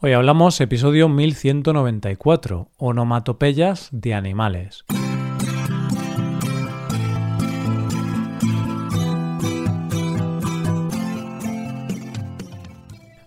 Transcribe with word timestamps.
Hoy 0.00 0.12
hablamos 0.12 0.60
episodio 0.60 1.08
1194, 1.08 2.68
onomatopeyas 2.76 3.88
de 3.90 4.14
animales. 4.14 4.84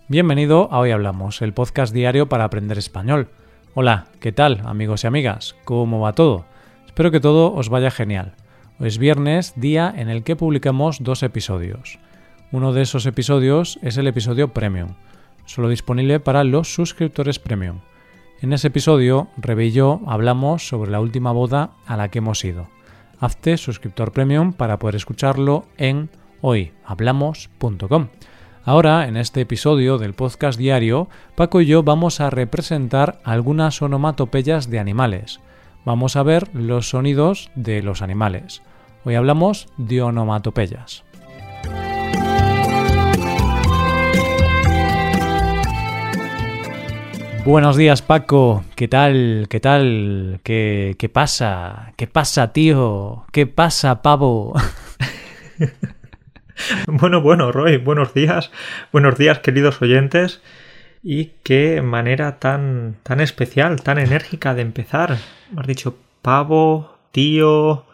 Bienvenido 0.08 0.72
a 0.72 0.78
Hoy 0.78 0.92
Hablamos, 0.92 1.42
el 1.42 1.52
podcast 1.52 1.92
diario 1.92 2.30
para 2.30 2.44
aprender 2.44 2.78
español. 2.78 3.28
Hola, 3.74 4.06
¿qué 4.18 4.32
tal 4.32 4.62
amigos 4.64 5.04
y 5.04 5.08
amigas? 5.08 5.54
¿Cómo 5.64 6.00
va 6.00 6.14
todo? 6.14 6.46
Espero 6.86 7.10
que 7.10 7.20
todo 7.20 7.52
os 7.52 7.68
vaya 7.68 7.90
genial. 7.90 8.32
Hoy 8.80 8.88
es 8.88 8.96
viernes, 8.96 9.52
día 9.56 9.92
en 9.94 10.08
el 10.08 10.24
que 10.24 10.36
publicamos 10.36 11.04
dos 11.04 11.22
episodios. 11.22 11.98
Uno 12.50 12.72
de 12.72 12.80
esos 12.80 13.04
episodios 13.04 13.78
es 13.82 13.98
el 13.98 14.06
episodio 14.06 14.54
Premium, 14.54 14.94
solo 15.44 15.68
disponible 15.68 16.20
para 16.20 16.44
los 16.44 16.74
suscriptores 16.74 17.38
Premium. 17.38 17.80
En 18.40 18.52
ese 18.52 18.68
episodio, 18.68 19.28
Rebe 19.36 19.66
y 19.66 19.72
yo 19.72 20.00
hablamos 20.06 20.66
sobre 20.66 20.90
la 20.90 21.00
última 21.00 21.32
boda 21.32 21.70
a 21.86 21.96
la 21.96 22.08
que 22.08 22.18
hemos 22.18 22.44
ido. 22.44 22.68
Hazte 23.20 23.56
suscriptor 23.56 24.12
Premium 24.12 24.52
para 24.52 24.78
poder 24.78 24.96
escucharlo 24.96 25.66
en 25.76 26.10
hoyhablamos.com. 26.40 28.08
Ahora, 28.64 29.08
en 29.08 29.16
este 29.16 29.40
episodio 29.40 29.98
del 29.98 30.14
podcast 30.14 30.58
diario, 30.58 31.08
Paco 31.36 31.60
y 31.60 31.66
yo 31.66 31.82
vamos 31.82 32.20
a 32.20 32.30
representar 32.30 33.20
algunas 33.24 33.80
onomatopeyas 33.82 34.70
de 34.70 34.78
animales. 34.78 35.40
Vamos 35.84 36.16
a 36.16 36.22
ver 36.22 36.48
los 36.54 36.90
sonidos 36.90 37.50
de 37.56 37.82
los 37.82 38.02
animales. 38.02 38.62
Hoy 39.04 39.16
hablamos 39.16 39.68
de 39.78 40.02
onomatopeyas. 40.02 41.04
Buenos 47.44 47.76
días, 47.76 48.02
Paco. 48.02 48.62
¿Qué 48.76 48.86
tal? 48.86 49.46
¿Qué 49.50 49.58
tal? 49.58 50.38
¿Qué, 50.44 50.94
qué 50.96 51.08
pasa? 51.08 51.92
¿Qué 51.96 52.06
pasa, 52.06 52.52
tío? 52.52 53.24
¿Qué 53.32 53.48
pasa, 53.48 54.00
pavo? 54.00 54.54
bueno, 56.86 57.20
bueno, 57.20 57.50
Roy, 57.50 57.78
buenos 57.78 58.14
días. 58.14 58.52
Buenos 58.92 59.18
días, 59.18 59.40
queridos 59.40 59.82
oyentes. 59.82 60.40
Y 61.02 61.32
qué 61.42 61.82
manera 61.82 62.38
tan, 62.38 62.94
tan 63.02 63.20
especial, 63.20 63.82
tan 63.82 63.98
enérgica 63.98 64.54
de 64.54 64.62
empezar. 64.62 65.18
Me 65.50 65.62
has 65.62 65.66
dicho 65.66 65.96
pavo, 66.22 66.96
tío, 67.10 67.84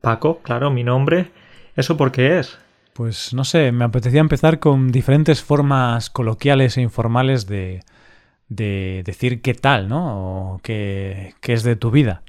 Paco, 0.00 0.38
claro, 0.38 0.70
mi 0.70 0.84
nombre. 0.84 1.32
¿Eso 1.74 1.96
por 1.96 2.12
qué 2.12 2.38
es? 2.38 2.56
Pues 2.92 3.34
no 3.34 3.42
sé, 3.42 3.72
me 3.72 3.86
apetecía 3.86 4.20
empezar 4.20 4.60
con 4.60 4.92
diferentes 4.92 5.42
formas 5.42 6.10
coloquiales 6.10 6.76
e 6.76 6.82
informales 6.82 7.48
de, 7.48 7.80
de 8.48 9.02
decir 9.04 9.42
qué 9.42 9.54
tal, 9.54 9.88
¿no? 9.88 10.54
O 10.54 10.58
qué, 10.62 11.34
es 11.42 11.62
de 11.62 11.76
tu 11.76 11.90
vida. 11.90 12.22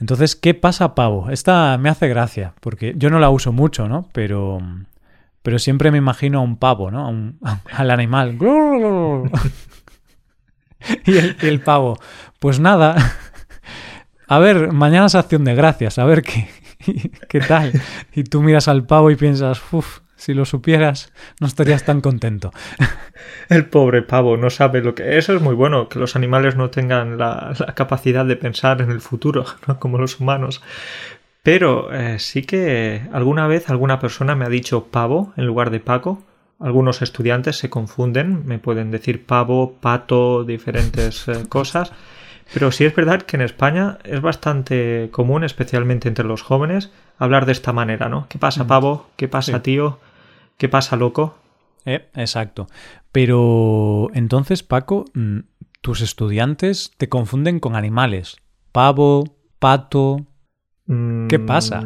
Entonces, 0.00 0.36
¿qué 0.36 0.54
pasa, 0.54 0.94
pavo? 0.94 1.30
Esta 1.30 1.76
me 1.78 1.88
hace 1.90 2.08
gracia, 2.08 2.54
porque 2.60 2.94
yo 2.96 3.10
no 3.10 3.18
la 3.18 3.30
uso 3.30 3.52
mucho, 3.52 3.86
¿no? 3.88 4.08
Pero, 4.12 4.60
pero 5.42 5.58
siempre 5.58 5.90
me 5.90 5.98
imagino 5.98 6.38
a 6.38 6.42
un 6.42 6.56
pavo, 6.56 6.90
¿no? 6.90 7.34
al 7.72 7.90
animal. 7.90 8.38
y, 11.04 11.16
el, 11.16 11.36
el 11.40 11.60
pavo, 11.60 11.98
pues 12.38 12.60
nada. 12.60 12.96
A 14.26 14.38
ver, 14.38 14.72
mañana 14.72 15.06
es 15.06 15.16
acción 15.16 15.44
de 15.44 15.56
gracias, 15.56 15.98
a 15.98 16.04
ver 16.04 16.22
qué, 16.22 16.48
qué 17.28 17.40
tal. 17.40 17.72
Y 18.14 18.22
tú 18.22 18.42
miras 18.42 18.68
al 18.68 18.84
pavo 18.84 19.10
y 19.10 19.16
piensas, 19.16 19.60
uff, 19.72 19.99
si 20.20 20.34
lo 20.34 20.44
supieras, 20.44 21.12
no 21.40 21.46
estarías 21.46 21.84
tan 21.84 22.02
contento. 22.02 22.52
El 23.48 23.64
pobre 23.64 24.02
pavo 24.02 24.36
no 24.36 24.50
sabe 24.50 24.82
lo 24.82 24.94
que... 24.94 25.16
Eso 25.16 25.34
es 25.34 25.40
muy 25.40 25.54
bueno, 25.54 25.88
que 25.88 25.98
los 25.98 26.14
animales 26.14 26.56
no 26.56 26.68
tengan 26.68 27.16
la, 27.16 27.54
capacidad 27.74 28.26
de 28.26 28.36
pensar 28.36 28.82
en 28.82 28.90
el 28.90 29.00
futuro, 29.00 29.46
como 29.78 29.96
los 29.96 30.20
humanos. 30.20 30.62
Pero 31.42 31.90
eh, 31.90 32.18
sí 32.18 32.42
que 32.42 33.00
alguna 33.12 33.46
vez 33.46 33.70
alguna 33.70 33.98
persona 33.98 34.36
me 34.36 34.44
ha 34.44 34.50
dicho 34.50 34.88
pavo 34.88 35.32
en 35.38 35.46
lugar 35.46 35.70
de 35.70 35.80
Paco. 35.80 36.22
Algunos 36.58 37.00
estudiantes 37.00 37.56
se 37.56 37.70
confunden, 37.70 38.44
me 38.44 38.58
pueden 38.58 38.90
decir 38.90 39.24
pavo, 39.24 39.78
pato, 39.80 40.44
diferentes 40.44 41.28
eh, 41.28 41.44
cosas. 41.48 41.92
Pero 42.52 42.72
sí 42.72 42.84
es 42.84 42.94
verdad 42.94 43.22
que 43.22 43.38
en 43.38 43.42
España 43.42 43.96
es 44.04 44.20
bastante 44.20 45.08
común, 45.12 45.44
especialmente 45.44 46.08
entre 46.08 46.26
los 46.26 46.42
jóvenes, 46.42 46.90
hablar 47.16 47.46
de 47.46 47.52
esta 47.52 47.72
manera, 47.72 48.10
¿no? 48.10 48.26
¿Qué 48.28 48.38
pasa, 48.38 48.64
mm. 48.64 48.66
pavo? 48.66 49.08
¿Qué 49.16 49.28
pasa, 49.28 49.62
tío? 49.62 49.98
¿Qué 50.60 50.68
pasa, 50.68 50.94
loco? 50.94 51.38
Eh, 51.86 52.10
exacto. 52.14 52.66
Pero 53.12 54.08
entonces, 54.12 54.62
Paco, 54.62 55.06
mm, 55.14 55.38
tus 55.80 56.02
estudiantes 56.02 56.92
te 56.98 57.08
confunden 57.08 57.60
con 57.60 57.76
animales. 57.76 58.36
Pavo, 58.70 59.24
pato. 59.58 60.26
¿Qué 60.86 61.38
mm, 61.38 61.46
pasa? 61.46 61.82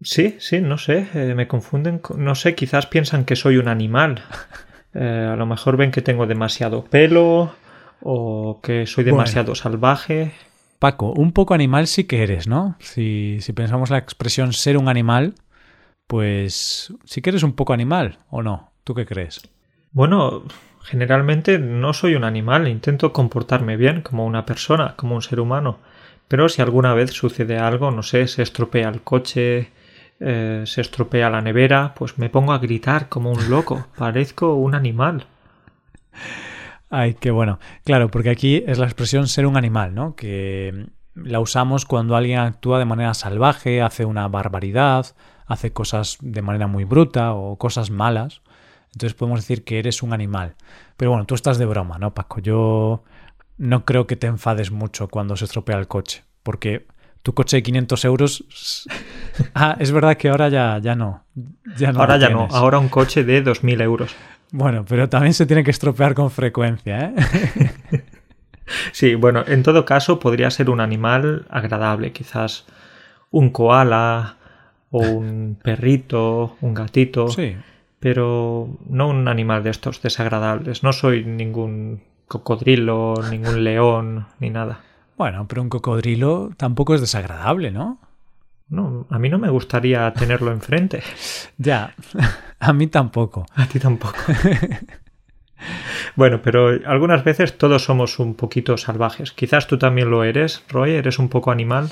Sí, 0.00 0.34
sí, 0.40 0.60
no 0.60 0.76
sé. 0.76 1.06
Eh, 1.14 1.36
me 1.36 1.46
confunden. 1.46 2.00
Con, 2.00 2.24
no 2.24 2.34
sé, 2.34 2.56
quizás 2.56 2.88
piensan 2.88 3.24
que 3.24 3.36
soy 3.36 3.56
un 3.56 3.68
animal. 3.68 4.24
Eh, 4.92 5.28
a 5.32 5.36
lo 5.36 5.46
mejor 5.46 5.76
ven 5.76 5.92
que 5.92 6.02
tengo 6.02 6.26
demasiado 6.26 6.84
pelo 6.84 7.54
o 8.02 8.58
que 8.60 8.88
soy 8.88 9.04
demasiado 9.04 9.54
salvaje. 9.54 10.32
Paco, 10.80 11.12
un 11.12 11.30
poco 11.30 11.54
animal 11.54 11.86
sí 11.86 12.08
que 12.08 12.24
eres, 12.24 12.48
¿no? 12.48 12.74
Si, 12.80 13.36
si 13.40 13.52
pensamos 13.52 13.90
la 13.90 13.98
expresión 13.98 14.52
ser 14.52 14.76
un 14.76 14.88
animal, 14.88 15.36
pues 16.10 16.92
sí 17.04 17.22
que 17.22 17.30
eres 17.30 17.44
un 17.44 17.52
poco 17.52 17.72
animal, 17.72 18.18
¿o 18.30 18.42
no? 18.42 18.72
¿Tú 18.82 18.96
qué 18.96 19.06
crees? 19.06 19.42
Bueno, 19.92 20.42
generalmente 20.82 21.60
no 21.60 21.92
soy 21.92 22.16
un 22.16 22.24
animal, 22.24 22.66
intento 22.66 23.12
comportarme 23.12 23.76
bien 23.76 24.02
como 24.02 24.26
una 24.26 24.44
persona, 24.44 24.96
como 24.96 25.14
un 25.14 25.22
ser 25.22 25.38
humano. 25.38 25.78
Pero 26.26 26.48
si 26.48 26.62
alguna 26.62 26.94
vez 26.94 27.12
sucede 27.12 27.58
algo, 27.58 27.92
no 27.92 28.02
sé, 28.02 28.26
se 28.26 28.42
estropea 28.42 28.88
el 28.88 29.02
coche, 29.02 29.70
eh, 30.18 30.64
se 30.66 30.80
estropea 30.80 31.30
la 31.30 31.42
nevera, 31.42 31.94
pues 31.94 32.18
me 32.18 32.28
pongo 32.28 32.54
a 32.54 32.58
gritar 32.58 33.08
como 33.08 33.30
un 33.30 33.48
loco, 33.48 33.86
parezco 33.96 34.54
un 34.54 34.74
animal. 34.74 35.28
Ay, 36.88 37.14
qué 37.14 37.30
bueno. 37.30 37.60
Claro, 37.84 38.10
porque 38.10 38.30
aquí 38.30 38.64
es 38.66 38.78
la 38.78 38.86
expresión 38.86 39.28
ser 39.28 39.46
un 39.46 39.56
animal, 39.56 39.94
¿no? 39.94 40.16
Que 40.16 40.86
la 41.14 41.38
usamos 41.38 41.84
cuando 41.84 42.16
alguien 42.16 42.40
actúa 42.40 42.80
de 42.80 42.84
manera 42.84 43.14
salvaje, 43.14 43.80
hace 43.80 44.04
una 44.04 44.26
barbaridad, 44.26 45.06
hace 45.50 45.72
cosas 45.72 46.16
de 46.20 46.42
manera 46.42 46.68
muy 46.68 46.84
bruta 46.84 47.34
o 47.34 47.56
cosas 47.56 47.90
malas. 47.90 48.40
Entonces 48.92 49.14
podemos 49.14 49.40
decir 49.40 49.64
que 49.64 49.80
eres 49.80 50.02
un 50.02 50.12
animal. 50.12 50.54
Pero 50.96 51.10
bueno, 51.10 51.26
tú 51.26 51.34
estás 51.34 51.58
de 51.58 51.66
broma, 51.66 51.98
¿no, 51.98 52.14
Paco? 52.14 52.40
Yo 52.40 53.02
no 53.58 53.84
creo 53.84 54.06
que 54.06 54.14
te 54.14 54.28
enfades 54.28 54.70
mucho 54.70 55.08
cuando 55.08 55.36
se 55.36 55.44
estropea 55.44 55.76
el 55.76 55.88
coche, 55.88 56.22
porque 56.44 56.86
tu 57.22 57.34
coche 57.34 57.56
de 57.58 57.62
500 57.64 58.04
euros... 58.04 58.44
ah, 59.54 59.76
es 59.80 59.90
verdad 59.90 60.16
que 60.16 60.28
ahora 60.28 60.48
ya, 60.48 60.78
ya 60.78 60.94
no. 60.94 61.24
Ya 61.76 61.92
no 61.92 62.00
ahora 62.00 62.16
ya 62.16 62.30
no, 62.30 62.46
ahora 62.52 62.78
un 62.78 62.88
coche 62.88 63.24
de 63.24 63.44
2.000 63.44 63.82
euros. 63.82 64.14
Bueno, 64.52 64.84
pero 64.88 65.08
también 65.08 65.34
se 65.34 65.46
tiene 65.46 65.64
que 65.64 65.72
estropear 65.72 66.14
con 66.14 66.30
frecuencia, 66.30 67.12
¿eh? 67.16 67.74
sí, 68.92 69.16
bueno, 69.16 69.44
en 69.48 69.64
todo 69.64 69.84
caso 69.84 70.20
podría 70.20 70.50
ser 70.50 70.70
un 70.70 70.80
animal 70.80 71.46
agradable, 71.50 72.12
quizás 72.12 72.66
un 73.30 73.50
koala, 73.50 74.36
o 74.90 75.00
un 75.00 75.56
perrito, 75.62 76.56
un 76.60 76.74
gatito. 76.74 77.28
Sí. 77.28 77.56
Pero 77.98 78.78
no 78.88 79.08
un 79.08 79.28
animal 79.28 79.62
de 79.62 79.70
estos 79.70 80.02
desagradables. 80.02 80.82
No 80.82 80.92
soy 80.92 81.24
ningún 81.24 82.02
cocodrilo, 82.26 83.14
ningún 83.30 83.64
león, 83.64 84.26
ni 84.38 84.50
nada. 84.50 84.80
Bueno, 85.16 85.46
pero 85.46 85.62
un 85.62 85.68
cocodrilo 85.68 86.50
tampoco 86.56 86.94
es 86.94 87.00
desagradable, 87.00 87.70
¿no? 87.70 87.98
No, 88.68 89.06
a 89.10 89.18
mí 89.18 89.28
no 89.28 89.38
me 89.38 89.50
gustaría 89.50 90.12
tenerlo 90.14 90.52
enfrente. 90.52 91.02
ya, 91.58 91.94
a 92.60 92.72
mí 92.72 92.86
tampoco. 92.86 93.46
A 93.54 93.66
ti 93.66 93.78
tampoco. 93.78 94.16
bueno, 96.16 96.40
pero 96.40 96.68
algunas 96.86 97.22
veces 97.22 97.58
todos 97.58 97.84
somos 97.84 98.18
un 98.18 98.34
poquito 98.34 98.76
salvajes. 98.76 99.32
Quizás 99.32 99.66
tú 99.66 99.76
también 99.76 100.08
lo 100.08 100.24
eres, 100.24 100.64
Roy, 100.68 100.92
eres 100.92 101.18
un 101.18 101.28
poco 101.28 101.50
animal. 101.50 101.90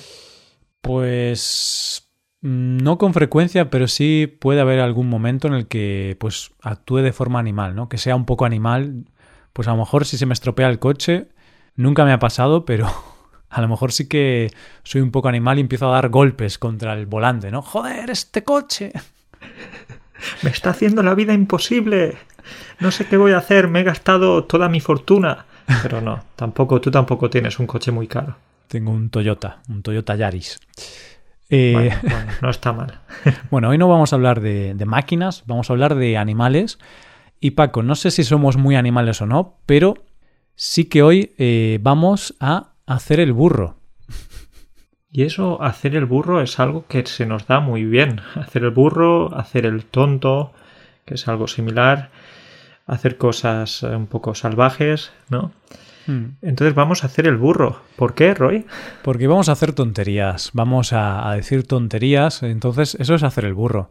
Pues 0.80 2.07
no 2.40 2.98
con 2.98 3.14
frecuencia, 3.14 3.70
pero 3.70 3.88
sí 3.88 4.26
puede 4.40 4.60
haber 4.60 4.80
algún 4.80 5.08
momento 5.08 5.48
en 5.48 5.54
el 5.54 5.66
que 5.66 6.16
pues 6.20 6.52
actúe 6.62 6.98
de 6.98 7.12
forma 7.12 7.40
animal, 7.40 7.74
¿no? 7.74 7.88
Que 7.88 7.98
sea 7.98 8.16
un 8.16 8.26
poco 8.26 8.44
animal. 8.44 9.06
Pues 9.52 9.66
a 9.66 9.72
lo 9.72 9.78
mejor 9.78 10.04
si 10.04 10.18
se 10.18 10.26
me 10.26 10.34
estropea 10.34 10.68
el 10.68 10.78
coche, 10.78 11.28
nunca 11.74 12.04
me 12.04 12.12
ha 12.12 12.18
pasado, 12.18 12.64
pero 12.64 12.88
a 13.50 13.60
lo 13.60 13.68
mejor 13.68 13.92
sí 13.92 14.08
que 14.08 14.50
soy 14.84 15.00
un 15.00 15.10
poco 15.10 15.28
animal 15.28 15.58
y 15.58 15.62
empiezo 15.62 15.88
a 15.88 15.94
dar 15.94 16.10
golpes 16.10 16.58
contra 16.58 16.94
el 16.94 17.06
volante, 17.06 17.50
¿no? 17.50 17.62
Joder, 17.62 18.10
este 18.10 18.44
coche. 18.44 18.92
Me 20.42 20.50
está 20.50 20.70
haciendo 20.70 21.02
la 21.02 21.14
vida 21.14 21.32
imposible. 21.32 22.16
No 22.80 22.90
sé 22.90 23.06
qué 23.06 23.16
voy 23.16 23.32
a 23.32 23.38
hacer, 23.38 23.68
me 23.68 23.80
he 23.80 23.84
gastado 23.84 24.44
toda 24.44 24.68
mi 24.68 24.80
fortuna. 24.80 25.46
Pero 25.82 26.00
no, 26.00 26.24
tampoco, 26.34 26.80
tú 26.80 26.90
tampoco 26.90 27.28
tienes 27.30 27.58
un 27.58 27.66
coche 27.66 27.92
muy 27.92 28.08
caro. 28.08 28.36
Tengo 28.68 28.90
un 28.90 29.10
Toyota, 29.10 29.60
un 29.68 29.82
Toyota 29.82 30.16
Yaris. 30.16 30.58
Eh, 31.50 31.90
no 32.42 32.50
está 32.50 32.72
mal. 32.72 33.00
bueno, 33.50 33.70
hoy 33.70 33.78
no 33.78 33.88
vamos 33.88 34.12
a 34.12 34.16
hablar 34.16 34.40
de, 34.40 34.76
máquinas, 34.86 35.44
vamos 35.46 35.70
a 35.70 35.72
hablar 35.72 35.94
de 35.94 36.16
animales. 36.16 36.78
Y 37.40 37.52
Paco, 37.52 37.82
no 37.82 37.94
sé 37.94 38.10
si 38.10 38.24
somos 38.24 38.56
muy 38.56 38.76
animales 38.76 39.22
o 39.22 39.26
no, 39.26 39.58
pero 39.66 39.94
sí 40.54 40.86
que 40.86 41.02
hoy 41.02 41.34
eh, 41.38 41.78
vamos 41.80 42.34
a 42.40 42.72
hacer 42.86 43.20
el 43.20 43.32
burro. 43.32 43.76
Y 45.10 45.22
eso, 45.22 45.62
hacer 45.62 45.96
el 45.96 46.04
burro, 46.04 46.42
es 46.42 46.60
algo 46.60 46.86
que 46.86 47.06
se 47.06 47.24
nos 47.24 47.46
da 47.46 47.60
muy 47.60 47.84
bien. 47.84 48.20
Hacer 48.34 48.64
el 48.64 48.70
burro, 48.70 49.34
hacer 49.36 49.64
el 49.64 49.84
tonto, 49.84 50.52
que 51.06 51.14
es 51.14 51.26
algo 51.28 51.46
similar, 51.48 52.10
hacer 52.86 53.16
cosas 53.16 53.82
un 53.84 54.06
poco 54.06 54.34
salvajes, 54.34 55.12
¿no? 55.30 55.52
Hmm. 56.08 56.38
Entonces 56.40 56.74
vamos 56.74 57.04
a 57.04 57.06
hacer 57.06 57.26
el 57.26 57.36
burro. 57.36 57.82
¿Por 57.96 58.14
qué, 58.14 58.32
Roy? 58.32 58.64
Porque 59.02 59.26
vamos 59.26 59.50
a 59.50 59.52
hacer 59.52 59.74
tonterías, 59.74 60.50
vamos 60.54 60.94
a, 60.94 61.30
decir 61.36 61.66
tonterías, 61.66 62.42
entonces 62.42 62.96
eso 62.98 63.14
es 63.14 63.22
hacer 63.22 63.44
el 63.44 63.52
burro. 63.52 63.90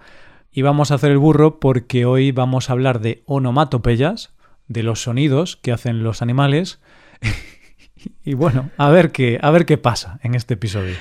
Y 0.52 0.64
vamos 0.64 0.90
a 0.90 0.96
hacer 0.96 1.12
el 1.12 1.20
burro 1.20 1.60
porque 1.60 2.06
hoy 2.06 2.32
vamos 2.32 2.70
a 2.70 2.74
hablar 2.74 3.02
de 3.02 3.22
onomatopeyas, 3.28 4.34
de 4.68 4.82
los 4.82 5.04
sonidos 5.04 5.58
que 5.58 5.72
hacen 5.72 6.04
los 6.04 6.24
animales. 6.24 6.82
y 8.26 8.34
bueno, 8.34 8.72
a 8.78 8.90
ver 8.90 9.12
qué, 9.12 9.38
a 9.40 9.52
ver 9.52 9.68
qué 9.68 9.78
pasa 9.78 10.20
en 10.24 10.34
este 10.34 10.56
episodio. 10.56 10.96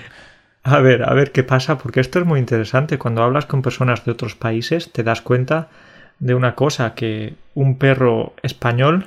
A 0.65 0.81
ver, 0.81 1.09
a 1.09 1.15
ver 1.15 1.33
qué 1.33 1.45
pasa, 1.45 1.79
porque 1.79 2.01
esto 2.01 2.19
es 2.19 2.27
muy 2.27 2.41
interesante. 2.41 2.99
Cuando 2.99 3.23
hablas 3.23 3.47
con 3.47 3.63
personas 3.63 4.05
de 4.05 4.13
otros 4.13 4.35
países, 4.35 4.93
te 4.93 5.03
das 5.03 5.23
cuenta 5.23 5.71
de 6.19 6.35
una 6.35 6.55
cosa, 6.55 6.95
que 6.95 7.37
un 7.55 7.79
perro 7.79 8.35
español 8.43 9.07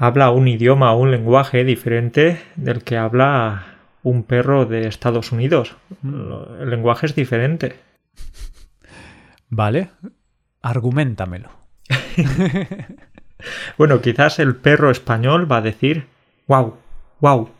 habla 0.00 0.30
un 0.30 0.48
idioma 0.48 0.92
o 0.94 0.98
un 0.98 1.10
lenguaje 1.10 1.62
diferente 1.62 2.40
del 2.56 2.82
que 2.82 2.96
habla 2.96 3.66
un 4.02 4.22
perro 4.22 4.64
de 4.64 4.88
Estados 4.88 5.30
Unidos. 5.30 5.76
El 6.02 6.70
lenguaje 6.70 7.04
es 7.04 7.14
diferente. 7.14 7.78
Vale, 9.50 9.90
argumentamelo. 10.62 11.50
bueno, 13.78 14.00
quizás 14.00 14.38
el 14.38 14.56
perro 14.56 14.90
español 14.90 15.50
va 15.52 15.58
a 15.58 15.62
decir 15.62 16.06
wow, 16.46 16.76
wow. 17.20 17.50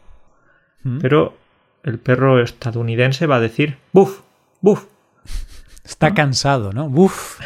¿Mm? 0.83 0.99
Pero 0.99 1.37
el 1.83 1.99
perro 1.99 2.43
estadounidense 2.43 3.27
va 3.27 3.37
a 3.37 3.41
decir 3.41 3.77
buf, 3.93 4.21
buf. 4.63 4.87
Está 5.85 6.15
cansado, 6.15 6.73
¿no? 6.73 6.89
Buf, 6.89 7.39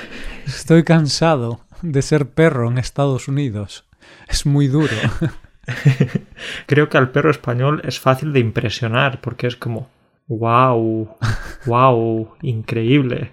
estoy 0.46 0.84
cansado 0.84 1.64
de 1.82 2.00
ser 2.02 2.28
perro 2.28 2.70
en 2.70 2.78
Estados 2.78 3.26
Unidos. 3.26 3.84
Es 4.28 4.46
muy 4.46 4.68
duro. 4.68 4.94
Creo 6.66 6.88
que 6.88 6.98
al 6.98 7.10
perro 7.10 7.30
español 7.30 7.82
es 7.84 8.00
fácil 8.00 8.32
de 8.32 8.40
impresionar 8.40 9.20
porque 9.20 9.46
es 9.46 9.56
como, 9.56 9.88
wow, 10.28 11.16
wow, 11.66 12.36
increíble. 12.42 13.30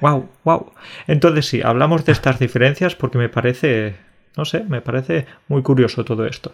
Wow, 0.00 0.28
wow. 0.44 0.72
Entonces 1.06 1.46
sí, 1.46 1.60
hablamos 1.62 2.04
de 2.04 2.12
estas 2.12 2.38
diferencias 2.38 2.96
porque 2.96 3.18
me 3.18 3.28
parece, 3.28 3.94
no 4.36 4.44
sé, 4.44 4.64
me 4.64 4.80
parece 4.80 5.26
muy 5.48 5.62
curioso 5.62 6.04
todo 6.04 6.26
esto. 6.26 6.52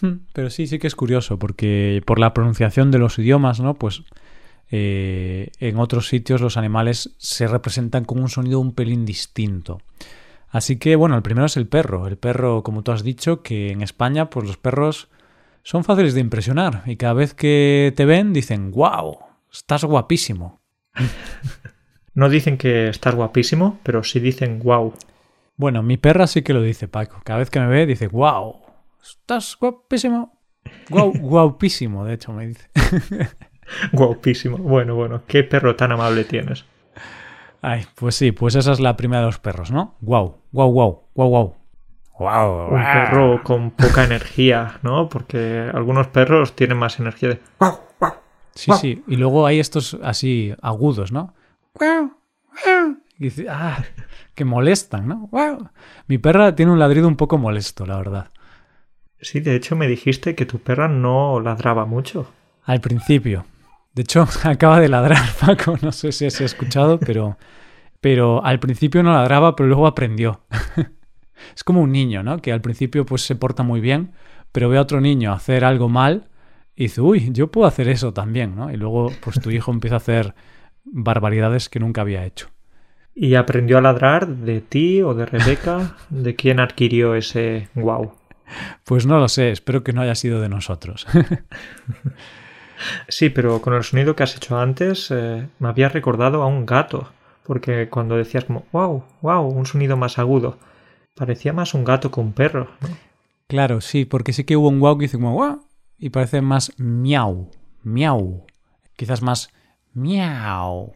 Hmm, 0.00 0.18
pero 0.32 0.50
sí, 0.50 0.66
sí 0.66 0.78
que 0.78 0.86
es 0.86 0.94
curioso 0.94 1.38
porque 1.38 2.02
por 2.04 2.18
la 2.18 2.34
pronunciación 2.34 2.90
de 2.90 2.98
los 2.98 3.18
idiomas, 3.18 3.60
¿no? 3.60 3.74
Pues 3.74 4.02
eh, 4.70 5.50
en 5.58 5.78
otros 5.78 6.08
sitios 6.08 6.40
los 6.40 6.56
animales 6.56 7.14
se 7.18 7.48
representan 7.48 8.04
con 8.04 8.20
un 8.20 8.28
sonido 8.28 8.60
un 8.60 8.72
pelín 8.72 9.04
distinto. 9.04 9.80
Así 10.50 10.78
que 10.78 10.96
bueno, 10.96 11.16
el 11.16 11.22
primero 11.22 11.46
es 11.46 11.56
el 11.56 11.66
perro. 11.66 12.06
El 12.06 12.18
perro, 12.18 12.62
como 12.62 12.82
tú 12.82 12.92
has 12.92 13.04
dicho, 13.04 13.42
que 13.42 13.70
en 13.70 13.82
España, 13.82 14.30
pues 14.30 14.46
los 14.46 14.56
perros 14.56 15.08
son 15.62 15.84
fáciles 15.84 16.14
de 16.14 16.20
impresionar 16.20 16.82
y 16.86 16.96
cada 16.96 17.12
vez 17.12 17.34
que 17.34 17.92
te 17.96 18.04
ven 18.04 18.32
dicen, 18.32 18.70
wow, 18.70 19.18
estás 19.52 19.84
guapísimo. 19.84 20.60
No 22.12 22.28
dicen 22.28 22.58
que 22.58 22.88
estás 22.88 23.14
guapísimo, 23.14 23.78
pero 23.84 24.02
sí 24.02 24.18
dicen 24.18 24.58
wow. 24.58 24.92
Bueno, 25.56 25.82
mi 25.82 25.96
perra 25.96 26.26
sí 26.26 26.42
que 26.42 26.52
lo 26.52 26.60
dice, 26.60 26.88
Paco. 26.88 27.20
Cada 27.24 27.38
vez 27.38 27.50
que 27.50 27.60
me 27.60 27.68
ve 27.68 27.86
dice, 27.86 28.08
wow, 28.08 28.56
estás 29.00 29.56
guapísimo. 29.58 30.40
Guau, 30.88 31.12
guapísimo, 31.18 32.04
de 32.04 32.14
hecho, 32.14 32.32
me 32.32 32.48
dice. 32.48 32.68
guapísimo. 33.92 34.58
Bueno, 34.58 34.96
bueno, 34.96 35.22
qué 35.26 35.44
perro 35.44 35.76
tan 35.76 35.92
amable 35.92 36.24
tienes. 36.24 36.64
Ay, 37.62 37.84
pues 37.94 38.14
sí, 38.14 38.32
pues 38.32 38.54
esa 38.54 38.72
es 38.72 38.80
la 38.80 38.96
primera 38.96 39.20
de 39.20 39.26
los 39.26 39.38
perros, 39.38 39.70
¿no? 39.70 39.96
Guau, 40.00 40.38
guau, 40.50 40.70
guau, 40.70 41.04
guau, 41.14 41.28
guau. 41.28 41.56
Wow, 42.18 42.74
un 42.74 42.82
perro 42.82 43.42
con 43.42 43.70
poca 43.70 44.04
energía, 44.04 44.78
¿no? 44.82 45.08
Porque 45.08 45.70
algunos 45.72 46.08
perros 46.08 46.54
tienen 46.54 46.76
más 46.76 46.98
energía 47.00 47.30
de 47.30 47.40
guau, 47.58 47.80
guau. 47.98 48.12
Sí, 48.54 48.72
sí, 48.80 49.04
y 49.06 49.16
luego 49.16 49.46
hay 49.46 49.58
estos 49.58 49.98
así 50.02 50.54
agudos, 50.60 51.12
¿no? 51.12 51.34
Guau, 51.74 52.12
guau. 52.64 52.96
Y 53.18 53.24
dice, 53.24 53.46
ah, 53.48 53.82
que 54.34 54.44
molestan, 54.44 55.08
¿no? 55.08 55.28
Guau. 55.30 55.68
Mi 56.06 56.18
perra 56.18 56.54
tiene 56.54 56.72
un 56.72 56.78
ladrido 56.78 57.08
un 57.08 57.16
poco 57.16 57.36
molesto, 57.36 57.84
la 57.86 57.96
verdad. 57.96 58.30
Sí, 59.20 59.40
de 59.40 59.54
hecho 59.54 59.76
me 59.76 59.86
dijiste 59.86 60.34
que 60.34 60.46
tu 60.46 60.58
perra 60.58 60.88
no 60.88 61.40
ladraba 61.40 61.84
mucho. 61.84 62.32
Al 62.64 62.80
principio, 62.80 63.44
de 63.94 64.02
hecho, 64.02 64.26
acaba 64.44 64.80
de 64.80 64.88
ladrar 64.88 65.22
Paco, 65.40 65.76
no 65.82 65.92
sé 65.92 66.12
si 66.12 66.26
has 66.26 66.40
escuchado, 66.40 66.98
pero, 66.98 67.38
pero 68.00 68.44
al 68.44 68.60
principio 68.60 69.02
no 69.02 69.12
ladraba, 69.12 69.56
pero 69.56 69.68
luego 69.68 69.86
aprendió. 69.86 70.42
es 71.54 71.64
como 71.64 71.82
un 71.82 71.92
niño, 71.92 72.22
¿no? 72.22 72.38
Que 72.38 72.52
al 72.52 72.60
principio 72.60 73.04
pues 73.04 73.22
se 73.22 73.36
porta 73.36 73.62
muy 73.62 73.80
bien, 73.80 74.12
pero 74.52 74.68
ve 74.68 74.78
a 74.78 74.82
otro 74.82 75.00
niño 75.00 75.32
hacer 75.32 75.64
algo 75.64 75.88
mal 75.88 76.28
y 76.76 76.84
dice, 76.84 77.00
uy, 77.00 77.30
yo 77.32 77.50
puedo 77.50 77.66
hacer 77.66 77.88
eso 77.88 78.12
también, 78.12 78.56
¿no? 78.56 78.70
Y 78.70 78.76
luego 78.76 79.12
pues 79.20 79.40
tu 79.40 79.50
hijo 79.50 79.70
empieza 79.72 79.96
a 79.96 79.98
hacer 79.98 80.34
barbaridades 80.84 81.68
que 81.68 81.80
nunca 81.80 82.00
había 82.00 82.24
hecho. 82.24 82.48
¿Y 83.14 83.34
aprendió 83.34 83.78
a 83.78 83.80
ladrar 83.82 84.28
de 84.28 84.60
ti 84.60 85.02
o 85.02 85.14
de 85.14 85.26
Rebeca? 85.26 85.96
¿De 86.08 86.36
quién 86.36 86.60
adquirió 86.60 87.14
ese 87.16 87.68
wow? 87.74 88.12
Pues 88.84 89.04
no 89.04 89.18
lo 89.18 89.28
sé, 89.28 89.50
espero 89.50 89.84
que 89.84 89.92
no 89.92 90.00
haya 90.00 90.14
sido 90.14 90.40
de 90.40 90.48
nosotros. 90.48 91.06
Sí, 93.08 93.30
pero 93.30 93.60
con 93.60 93.74
el 93.74 93.84
sonido 93.84 94.16
que 94.16 94.22
has 94.22 94.36
hecho 94.36 94.58
antes 94.58 95.10
eh, 95.10 95.48
me 95.58 95.68
había 95.68 95.88
recordado 95.88 96.42
a 96.42 96.46
un 96.46 96.66
gato, 96.66 97.10
porque 97.44 97.88
cuando 97.88 98.16
decías 98.16 98.44
como 98.44 98.64
wow, 98.72 99.04
wow, 99.22 99.46
un 99.46 99.66
sonido 99.66 99.96
más 99.96 100.18
agudo, 100.18 100.58
parecía 101.14 101.52
más 101.52 101.74
un 101.74 101.84
gato 101.84 102.10
que 102.10 102.20
un 102.20 102.32
perro. 102.32 102.68
Claro, 103.46 103.80
sí, 103.80 104.04
porque 104.04 104.32
sí 104.32 104.44
que 104.44 104.56
hubo 104.56 104.68
un 104.68 104.80
wow 104.80 104.96
que 104.96 105.04
dice 105.04 105.18
como 105.18 105.34
wow 105.34 105.66
y 105.98 106.10
parece 106.10 106.40
más 106.40 106.72
miau, 106.78 107.50
miau, 107.82 108.46
quizás 108.96 109.22
más 109.22 109.50
miau. 109.92 110.94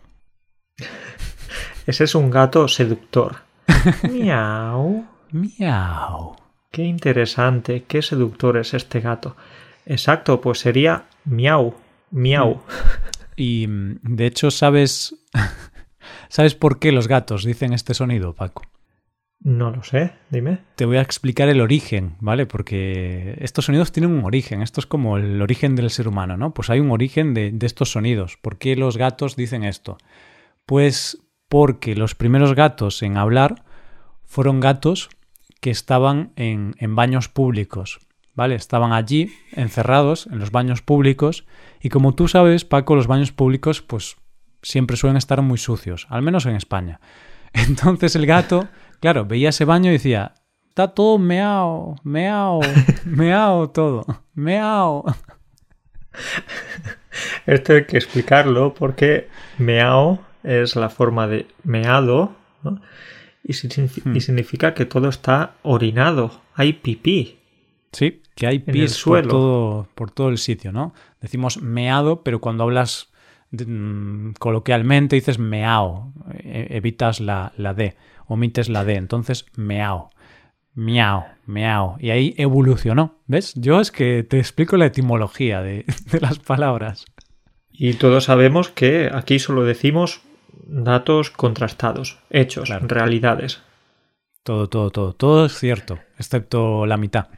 Ese 1.86 2.04
es 2.04 2.14
un 2.14 2.30
gato 2.30 2.66
seductor. 2.68 3.36
miau. 4.10 5.06
Miau. 5.34 6.36
Qué 6.70 6.84
interesante, 6.84 7.84
qué 7.88 8.02
seductor 8.02 8.56
es 8.56 8.72
este 8.72 9.00
gato. 9.00 9.34
Exacto, 9.84 10.40
pues 10.40 10.60
sería 10.60 11.06
miau, 11.24 11.74
miau. 12.10 12.60
Y 13.36 13.66
de 13.68 14.26
hecho, 14.26 14.50
¿sabes, 14.50 15.16
¿sabes 16.28 16.54
por 16.54 16.78
qué 16.78 16.92
los 16.92 17.08
gatos 17.08 17.44
dicen 17.44 17.72
este 17.72 17.94
sonido, 17.94 18.34
Paco? 18.34 18.62
No 19.44 19.70
lo 19.70 19.82
sé, 19.82 20.12
dime. 20.30 20.60
Te 20.74 20.86
voy 20.86 20.96
a 20.96 21.02
explicar 21.02 21.50
el 21.50 21.60
origen, 21.60 22.16
¿vale? 22.20 22.46
Porque 22.46 23.36
estos 23.40 23.66
sonidos 23.66 23.92
tienen 23.92 24.10
un 24.10 24.24
origen, 24.24 24.62
esto 24.62 24.80
es 24.80 24.86
como 24.86 25.18
el 25.18 25.42
origen 25.42 25.76
del 25.76 25.90
ser 25.90 26.08
humano, 26.08 26.38
¿no? 26.38 26.54
Pues 26.54 26.70
hay 26.70 26.80
un 26.80 26.90
origen 26.90 27.34
de, 27.34 27.54
estos 27.60 27.92
sonidos. 27.92 28.38
¿Por 28.40 28.56
qué 28.56 28.74
los 28.74 28.96
gatos 28.96 29.36
dicen 29.36 29.62
esto? 29.62 29.98
Pues 30.64 31.18
porque 31.50 31.94
los 31.94 32.14
primeros 32.14 32.54
gatos 32.54 33.02
en 33.02 33.18
hablar 33.18 33.64
fueron 34.24 34.60
gatos 34.60 35.10
que 35.60 35.70
estaban 35.70 36.32
en, 36.36 36.74
en 36.78 36.96
baños 36.96 37.28
públicos. 37.28 38.00
¿Vale? 38.34 38.54
Estaban 38.54 38.92
allí, 38.92 39.32
encerrados, 39.52 40.26
en 40.26 40.38
los 40.38 40.50
baños 40.50 40.82
públicos, 40.82 41.46
y 41.80 41.88
como 41.88 42.14
tú 42.14 42.28
sabes, 42.28 42.64
Paco, 42.64 42.96
los 42.96 43.06
baños 43.06 43.32
públicos, 43.32 43.82
pues 43.82 44.16
siempre 44.62 44.96
suelen 44.96 45.16
estar 45.16 45.42
muy 45.42 45.58
sucios, 45.58 46.06
al 46.10 46.22
menos 46.22 46.46
en 46.46 46.56
España. 46.56 47.00
Entonces 47.52 48.16
el 48.16 48.26
gato, 48.26 48.68
claro, 49.00 49.24
veía 49.26 49.50
ese 49.50 49.64
baño 49.64 49.90
y 49.90 49.94
decía, 49.94 50.34
está 50.68 50.88
todo 50.88 51.18
meao, 51.18 51.96
meao, 52.02 52.60
meao 53.04 53.70
todo, 53.70 54.04
meao. 54.34 55.04
Esto 57.46 57.74
hay 57.74 57.84
que 57.84 57.96
explicarlo 57.96 58.74
porque 58.74 59.28
meao 59.58 60.20
es 60.42 60.76
la 60.76 60.90
forma 60.90 61.26
de 61.26 61.46
meado 61.62 62.36
y, 63.42 63.52
hmm. 63.52 64.20
significa 64.20 64.74
que 64.74 64.84
todo 64.84 65.08
está 65.08 65.54
orinado, 65.62 66.40
hay 66.54 66.72
pipí. 66.74 67.38
Sí, 67.92 68.22
que 68.34 68.46
hay 68.46 68.58
pis 68.58 69.02
por 69.02 69.26
todo, 69.26 69.88
por 69.94 70.10
todo 70.10 70.28
el 70.28 70.38
sitio, 70.38 70.72
¿no? 70.72 70.92
Decimos 71.20 71.62
meado, 71.62 72.22
pero 72.22 72.40
cuando 72.40 72.64
hablas 72.64 73.12
mm, 73.52 74.32
coloquialmente 74.38 75.16
dices 75.16 75.38
meao, 75.38 76.12
e, 76.38 76.68
evitas 76.70 77.20
la, 77.20 77.52
la 77.56 77.74
D, 77.74 77.96
omites 78.26 78.68
la 78.68 78.84
D, 78.84 78.94
entonces 78.96 79.46
meao, 79.56 80.10
miau, 80.74 81.24
meao, 81.46 81.96
y 82.00 82.10
ahí 82.10 82.34
evolucionó, 82.36 83.20
¿ves? 83.26 83.54
Yo 83.54 83.80
es 83.80 83.90
que 83.90 84.24
te 84.24 84.38
explico 84.38 84.76
la 84.76 84.86
etimología 84.86 85.62
de, 85.62 85.84
las 86.20 86.38
palabras. 86.38 87.04
Y 87.72 87.94
todos 87.94 88.24
sabemos 88.24 88.68
que 88.68 89.10
aquí 89.12 89.38
solo 89.38 89.64
decimos 89.64 90.22
datos 90.66 91.30
contrastados, 91.30 92.18
hechos, 92.30 92.68
realidades. 92.82 93.62
Todo, 94.42 94.68
todo, 94.68 94.90
todo, 94.90 95.12
todo 95.14 95.46
es 95.46 95.58
cierto, 95.58 95.98
excepto 96.18 96.86
la 96.86 96.96
mitad. 96.96 97.28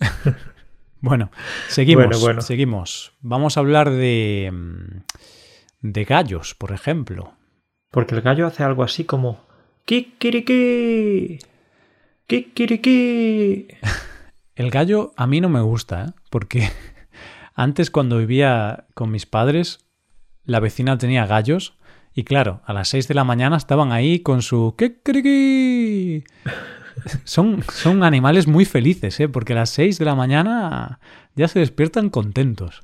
Bueno, 1.02 1.30
seguimos, 1.68 2.44
seguimos. 2.44 3.12
Vamos 3.22 3.56
a 3.56 3.60
hablar 3.60 3.90
de, 3.90 4.50
mm, 4.52 5.00
de 5.80 6.04
gallos, 6.04 6.54
por 6.54 6.72
ejemplo. 6.72 7.32
Porque 7.90 8.14
el 8.14 8.20
gallo 8.20 8.46
hace 8.46 8.62
algo 8.64 8.82
así 8.82 9.04
como 9.04 9.46
¡Kikiriki! 9.86 11.38
¡Kikiriki! 12.26 13.68
El 14.54 14.70
gallo 14.70 15.14
a 15.16 15.26
mí 15.26 15.40
no 15.40 15.48
me 15.48 15.62
gusta, 15.62 16.04
¿eh? 16.04 16.12
porque 16.28 16.68
antes 17.54 17.90
cuando 17.90 18.18
vivía 18.18 18.86
con 18.92 19.10
mis 19.10 19.24
padres, 19.24 19.78
la 20.44 20.60
vecina 20.60 20.98
tenía 20.98 21.24
gallos 21.24 21.78
y 22.12 22.24
claro, 22.24 22.60
a 22.66 22.74
las 22.74 22.88
6 22.88 23.08
de 23.08 23.14
la 23.14 23.24
mañana 23.24 23.56
estaban 23.56 23.90
ahí 23.90 24.20
con 24.20 24.42
su 24.42 24.74
¡Kikiriki! 24.76 26.24
Son, 27.24 27.62
son 27.72 28.02
animales 28.02 28.46
muy 28.46 28.64
felices, 28.64 29.18
¿eh? 29.20 29.28
porque 29.28 29.52
a 29.52 29.56
las 29.56 29.70
6 29.70 29.98
de 29.98 30.04
la 30.04 30.14
mañana 30.14 31.00
ya 31.34 31.48
se 31.48 31.58
despiertan 31.58 32.10
contentos. 32.10 32.82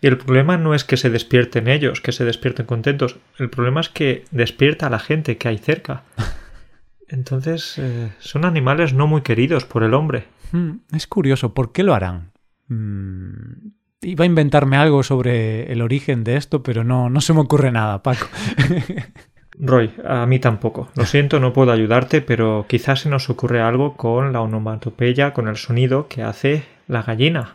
Y 0.00 0.08
el 0.08 0.18
problema 0.18 0.56
no 0.58 0.74
es 0.74 0.84
que 0.84 0.96
se 0.96 1.10
despierten 1.10 1.68
ellos, 1.68 2.00
que 2.00 2.12
se 2.12 2.24
despierten 2.24 2.66
contentos. 2.66 3.16
El 3.38 3.48
problema 3.48 3.80
es 3.80 3.88
que 3.88 4.24
despierta 4.30 4.88
a 4.88 4.90
la 4.90 4.98
gente 4.98 5.38
que 5.38 5.48
hay 5.48 5.58
cerca. 5.58 6.02
Entonces, 7.08 7.78
eh, 7.78 8.12
son 8.18 8.44
animales 8.44 8.92
no 8.92 9.06
muy 9.06 9.22
queridos 9.22 9.64
por 9.64 9.82
el 9.82 9.94
hombre. 9.94 10.24
Hmm, 10.52 10.78
es 10.92 11.06
curioso, 11.06 11.54
¿por 11.54 11.72
qué 11.72 11.82
lo 11.82 11.94
harán? 11.94 12.32
Hmm, 12.68 13.72
iba 14.02 14.24
a 14.24 14.26
inventarme 14.26 14.76
algo 14.76 15.02
sobre 15.02 15.72
el 15.72 15.82
origen 15.82 16.24
de 16.24 16.36
esto, 16.36 16.62
pero 16.62 16.84
no, 16.84 17.08
no 17.08 17.20
se 17.20 17.32
me 17.32 17.40
ocurre 17.40 17.72
nada, 17.72 18.02
Paco. 18.02 18.26
Roy, 19.58 19.92
a 20.04 20.26
mí 20.26 20.38
tampoco. 20.38 20.88
Lo 20.94 21.06
siento, 21.06 21.40
no 21.40 21.52
puedo 21.52 21.72
ayudarte, 21.72 22.20
pero 22.20 22.66
quizás 22.68 23.00
se 23.00 23.08
nos 23.08 23.30
ocurre 23.30 23.60
algo 23.62 23.96
con 23.96 24.32
la 24.32 24.40
onomatopeya, 24.42 25.32
con 25.32 25.48
el 25.48 25.56
sonido 25.56 26.08
que 26.08 26.22
hace 26.22 26.64
la 26.88 27.02
gallina. 27.02 27.54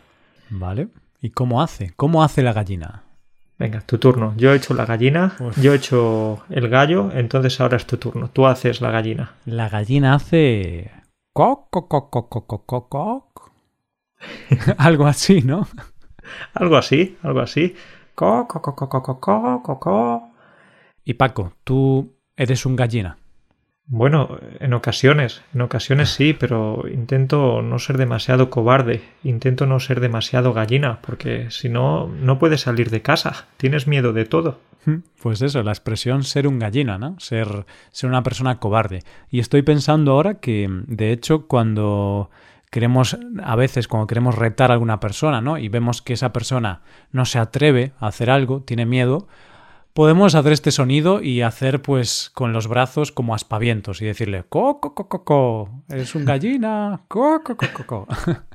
Vale. 0.50 0.88
¿Y 1.20 1.30
cómo 1.30 1.62
hace? 1.62 1.92
¿Cómo 1.96 2.24
hace 2.24 2.42
la 2.42 2.52
gallina? 2.52 3.04
Venga, 3.58 3.80
tu 3.80 3.98
turno. 3.98 4.34
Yo 4.36 4.52
he 4.52 4.56
hecho 4.56 4.74
la 4.74 4.86
gallina, 4.86 5.36
yo 5.56 5.72
he 5.72 5.76
hecho 5.76 6.42
el 6.50 6.68
gallo, 6.68 7.10
entonces 7.12 7.60
ahora 7.60 7.76
es 7.76 7.86
tu 7.86 7.96
turno. 7.96 8.28
Tú 8.28 8.46
haces 8.46 8.80
la 8.80 8.90
gallina. 8.90 9.34
La 9.44 9.68
gallina 9.68 10.14
hace... 10.14 10.90
Coc, 11.32 11.70
coc, 11.70 11.88
coc, 11.88 12.10
coc, 12.10 12.46
coc, 12.46 12.66
coc, 12.66 12.88
coc. 12.88 13.52
algo 14.78 15.06
así, 15.06 15.42
¿no? 15.42 15.68
algo 16.54 16.76
así, 16.76 17.16
algo 17.22 17.40
así. 17.40 17.76
Coc, 18.14 18.52
coc, 18.52 18.62
coc, 18.62 18.90
coc, 18.90 19.04
coc, 19.04 19.62
coc, 19.62 19.78
coc. 19.78 20.31
Y 21.04 21.14
Paco, 21.14 21.54
tú 21.64 22.14
eres 22.36 22.66
un 22.66 22.76
gallina. 22.76 23.18
Bueno, 23.86 24.38
en 24.60 24.72
ocasiones, 24.74 25.42
en 25.52 25.60
ocasiones 25.60 26.10
sí, 26.10 26.32
pero 26.32 26.84
intento 26.88 27.62
no 27.62 27.78
ser 27.78 27.98
demasiado 27.98 28.48
cobarde, 28.48 29.02
intento 29.24 29.66
no 29.66 29.80
ser 29.80 30.00
demasiado 30.00 30.52
gallina, 30.52 31.00
porque 31.02 31.50
si 31.50 31.68
no, 31.68 32.06
no 32.06 32.38
puedes 32.38 32.62
salir 32.62 32.90
de 32.90 33.02
casa, 33.02 33.46
tienes 33.56 33.86
miedo 33.86 34.12
de 34.12 34.24
todo. 34.24 34.60
Pues 35.20 35.42
eso, 35.42 35.62
la 35.62 35.72
expresión 35.72 36.24
ser 36.24 36.48
un 36.48 36.58
gallina, 36.58 36.98
¿no? 36.98 37.16
Ser, 37.18 37.66
ser 37.90 38.08
una 38.08 38.22
persona 38.22 38.58
cobarde. 38.58 39.02
Y 39.30 39.40
estoy 39.40 39.62
pensando 39.62 40.12
ahora 40.12 40.34
que, 40.34 40.68
de 40.86 41.12
hecho, 41.12 41.46
cuando 41.46 42.30
queremos, 42.70 43.16
a 43.44 43.56
veces, 43.56 43.86
cuando 43.86 44.06
queremos 44.06 44.36
retar 44.36 44.70
a 44.70 44.74
alguna 44.74 44.98
persona, 44.98 45.40
¿no? 45.40 45.58
Y 45.58 45.68
vemos 45.68 46.02
que 46.02 46.14
esa 46.14 46.32
persona 46.32 46.80
no 47.10 47.26
se 47.26 47.38
atreve 47.38 47.92
a 48.00 48.08
hacer 48.08 48.30
algo, 48.30 48.62
tiene 48.62 48.86
miedo, 48.86 49.28
podemos 49.92 50.34
hacer 50.34 50.52
este 50.52 50.70
sonido 50.70 51.22
y 51.22 51.42
hacer 51.42 51.82
pues 51.82 52.30
con 52.34 52.52
los 52.52 52.66
brazos 52.68 53.12
como 53.12 53.34
aspavientos 53.34 54.00
y 54.02 54.06
decirle 54.06 54.44
co 54.48 54.80
co 54.80 54.94
co 54.94 55.08
co 55.08 55.24
co 55.24 55.70
eres 55.88 56.14
un 56.14 56.24
gallina 56.24 57.00
co 57.08 57.42
co 57.42 57.56
co 57.56 57.66
co 57.72 57.86
co 57.86 58.06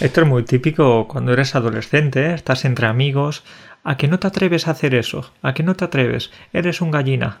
Esto 0.00 0.20
es 0.20 0.26
muy 0.26 0.44
típico 0.44 1.08
cuando 1.08 1.32
eres 1.32 1.54
adolescente, 1.54 2.26
¿eh? 2.26 2.34
estás 2.34 2.66
entre 2.66 2.86
amigos. 2.86 3.44
¿A 3.82 3.96
que 3.96 4.08
no 4.08 4.18
te 4.18 4.26
atreves 4.26 4.66
a 4.66 4.72
hacer 4.72 4.94
eso? 4.94 5.32
¿A 5.42 5.54
que 5.54 5.62
no 5.62 5.74
te 5.74 5.84
atreves? 5.84 6.30
Eres 6.52 6.80
un 6.80 6.90
gallina. 6.90 7.40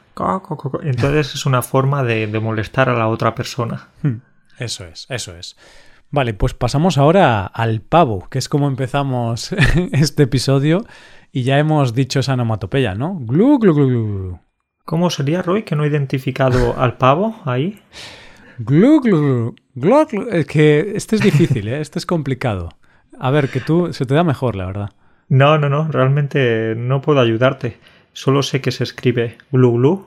Entonces 0.82 1.34
es 1.34 1.46
una 1.46 1.62
forma 1.62 2.02
de, 2.02 2.26
de 2.26 2.40
molestar 2.40 2.88
a 2.88 2.94
la 2.94 3.08
otra 3.08 3.34
persona. 3.34 3.88
Hmm. 4.02 4.18
Eso 4.58 4.84
es, 4.84 5.06
eso 5.08 5.34
es. 5.36 5.56
Vale, 6.10 6.34
pues 6.34 6.54
pasamos 6.54 6.96
ahora 6.98 7.46
al 7.46 7.80
pavo, 7.80 8.28
que 8.30 8.38
es 8.38 8.48
como 8.48 8.68
empezamos 8.68 9.52
este 9.92 10.24
episodio 10.24 10.84
y 11.34 11.42
ya 11.42 11.58
hemos 11.58 11.94
dicho 11.94 12.20
esa 12.20 12.34
onomatopeya, 12.34 12.94
¿no? 12.94 13.16
Glu, 13.18 13.58
glu, 13.58 13.74
glu, 13.74 13.86
glu. 13.88 14.38
¿Cómo 14.84 15.10
sería, 15.10 15.42
Roy, 15.42 15.64
que 15.64 15.74
no 15.74 15.82
he 15.82 15.88
identificado 15.88 16.78
al 16.78 16.96
pavo 16.96 17.34
ahí? 17.44 17.82
Glu, 18.58 19.00
glu, 19.00 19.52
glu, 19.74 20.06
glu, 20.06 20.28
Es 20.30 20.46
que 20.46 20.92
este 20.94 21.16
es 21.16 21.22
difícil, 21.22 21.66
¿eh? 21.66 21.80
Este 21.80 21.98
es 21.98 22.06
complicado. 22.06 22.68
A 23.18 23.32
ver, 23.32 23.48
que 23.48 23.58
tú 23.58 23.92
se 23.92 24.06
te 24.06 24.14
da 24.14 24.22
mejor, 24.22 24.54
la 24.54 24.66
verdad. 24.66 24.90
No, 25.28 25.58
no, 25.58 25.68
no. 25.68 25.88
Realmente 25.88 26.76
no 26.76 27.02
puedo 27.02 27.18
ayudarte. 27.18 27.78
Solo 28.12 28.44
sé 28.44 28.60
que 28.60 28.70
se 28.70 28.84
escribe 28.84 29.36
glu, 29.50 29.72
glu, 29.72 30.06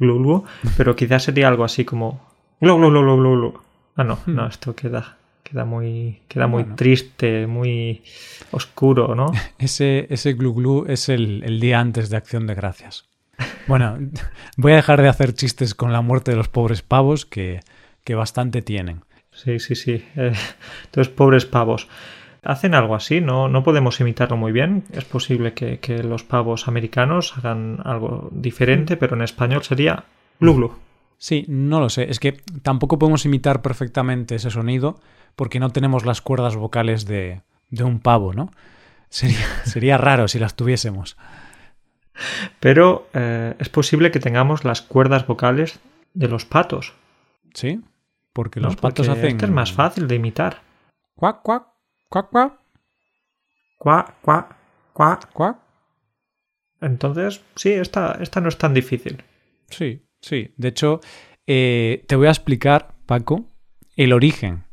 glu, 0.00 0.18
glu, 0.18 0.44
pero 0.76 0.96
quizás 0.96 1.22
sería 1.22 1.46
algo 1.46 1.62
así 1.62 1.84
como 1.84 2.20
glu, 2.60 2.76
glu, 2.76 2.90
glu, 2.90 3.02
glu, 3.02 3.36
glu. 3.36 3.60
Ah, 3.94 4.02
no, 4.02 4.18
no, 4.26 4.42
hmm. 4.42 4.48
esto 4.48 4.74
queda 4.74 5.16
queda 5.46 5.64
muy, 5.64 6.22
queda 6.28 6.48
muy 6.48 6.64
triste, 6.64 7.46
muy 7.46 8.02
oscuro, 8.50 9.14
¿no? 9.14 9.26
Ese, 9.58 10.06
ese 10.10 10.32
glu 10.32 10.54
glu 10.54 10.84
es 10.88 11.08
el, 11.08 11.60
día 11.60 11.78
antes 11.78 12.10
de 12.10 12.16
Acción 12.16 12.46
de 12.46 12.54
Gracias. 12.54 13.08
Bueno, 13.68 13.98
voy 14.56 14.72
a 14.72 14.76
dejar 14.76 15.02
de 15.02 15.08
hacer 15.08 15.34
chistes 15.34 15.74
con 15.74 15.92
la 15.92 16.00
muerte 16.00 16.32
de 16.32 16.36
los 16.36 16.48
pobres 16.48 16.82
pavos, 16.82 17.26
que, 17.26 17.60
que 18.02 18.14
bastante 18.14 18.60
tienen. 18.62 19.04
Sí, 19.30 19.60
sí, 19.60 19.76
sí. 19.76 20.04
Eh, 20.16 20.32
entonces, 20.86 21.12
pobres 21.12 21.46
pavos. 21.46 21.88
Hacen 22.42 22.74
algo 22.74 22.94
así, 22.94 23.20
¿no? 23.20 23.48
No 23.48 23.62
podemos 23.62 24.00
imitarlo 24.00 24.36
muy 24.36 24.52
bien. 24.52 24.84
Es 24.92 25.04
posible 25.04 25.52
que, 25.52 25.78
que 25.78 26.02
los 26.02 26.24
pavos 26.24 26.68
americanos 26.68 27.36
hagan 27.36 27.78
algo 27.84 28.30
diferente, 28.32 28.96
pero 28.96 29.14
en 29.16 29.22
español 29.22 29.62
sería 29.62 30.04
glu 30.40 30.54
glu. 30.54 30.85
Sí, 31.18 31.44
no 31.48 31.80
lo 31.80 31.88
sé. 31.88 32.10
Es 32.10 32.20
que 32.20 32.32
tampoco 32.62 32.98
podemos 32.98 33.24
imitar 33.24 33.62
perfectamente 33.62 34.34
ese 34.34 34.50
sonido 34.50 35.00
porque 35.34 35.60
no 35.60 35.70
tenemos 35.70 36.04
las 36.04 36.20
cuerdas 36.20 36.56
vocales 36.56 37.06
de, 37.06 37.42
de 37.70 37.84
un 37.84 38.00
pavo, 38.00 38.32
¿no? 38.32 38.50
Sería, 39.08 39.46
sería 39.64 39.98
raro 39.98 40.28
si 40.28 40.38
las 40.38 40.54
tuviésemos. 40.54 41.16
Pero 42.60 43.08
eh, 43.12 43.54
es 43.58 43.68
posible 43.68 44.10
que 44.10 44.20
tengamos 44.20 44.64
las 44.64 44.82
cuerdas 44.82 45.26
vocales 45.26 45.80
de 46.14 46.28
los 46.28 46.44
patos. 46.44 46.94
Sí, 47.52 47.82
porque 48.32 48.60
los 48.60 48.76
patos 48.76 49.08
hacen. 49.08 49.26
Este 49.26 49.44
es 49.46 49.50
más 49.50 49.72
fácil 49.72 50.08
de 50.08 50.14
imitar. 50.14 50.62
Cuac, 51.14 51.42
cuac, 51.42 51.68
cuac, 52.08 52.30
cuac. 52.30 52.58
Cuac, 53.78 54.20
cuac, 54.22 54.56
cuac. 54.92 55.32
Cuac. 55.32 55.58
Entonces, 56.80 57.42
sí, 57.54 57.72
esta, 57.72 58.18
esta 58.20 58.40
no 58.40 58.48
es 58.48 58.58
tan 58.58 58.74
difícil. 58.74 59.24
Sí, 59.68 60.05
sí. 60.26 60.52
De 60.56 60.68
hecho, 60.68 61.00
eh, 61.46 62.04
te 62.08 62.16
voy 62.16 62.26
a 62.26 62.30
explicar, 62.30 62.94
Paco, 63.06 63.50
el 63.96 64.12
origen 64.12 64.64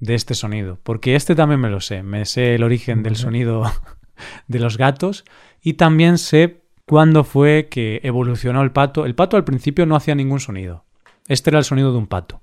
de 0.00 0.14
este 0.14 0.34
sonido, 0.34 0.78
porque 0.82 1.16
este 1.16 1.34
también 1.34 1.60
me 1.60 1.70
lo 1.70 1.80
sé, 1.80 2.02
me 2.02 2.24
sé 2.24 2.54
el 2.54 2.62
origen 2.62 3.02
del 3.02 3.16
sonido 3.16 3.64
de 4.48 4.58
los 4.58 4.76
gatos 4.76 5.24
y 5.62 5.74
también 5.74 6.18
sé 6.18 6.62
cuándo 6.86 7.24
fue 7.24 7.68
que 7.70 8.00
evolucionó 8.02 8.62
el 8.62 8.72
pato. 8.72 9.06
El 9.06 9.14
pato 9.14 9.36
al 9.36 9.44
principio 9.44 9.86
no 9.86 9.96
hacía 9.96 10.14
ningún 10.14 10.40
sonido. 10.40 10.84
Este 11.26 11.50
era 11.50 11.58
el 11.58 11.64
sonido 11.64 11.92
de 11.92 11.98
un 11.98 12.06
pato. 12.06 12.40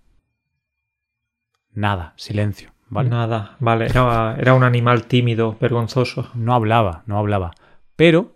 Nada, 1.72 2.14
silencio. 2.18 2.72
¿vale? 2.88 3.10
Nada, 3.10 3.58
vale, 3.60 3.86
era, 3.86 4.36
era 4.38 4.54
un 4.54 4.64
animal 4.64 5.08
tímido, 5.08 5.58
vergonzoso. 5.60 6.30
No 6.36 6.54
hablaba, 6.54 7.04
no 7.08 7.18
hablaba. 7.18 7.54
Pero 7.96 8.36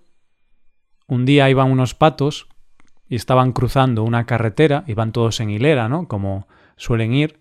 un 1.07 1.25
día 1.25 1.49
iban 1.49 1.71
unos 1.71 1.93
patos 1.95 2.47
y 3.09 3.15
estaban 3.15 3.51
cruzando 3.51 4.03
una 4.03 4.25
carretera, 4.25 4.83
iban 4.87 5.11
todos 5.11 5.39
en 5.39 5.49
hilera, 5.49 5.89
¿no? 5.89 6.07
Como 6.07 6.47
suelen 6.77 7.13
ir, 7.13 7.39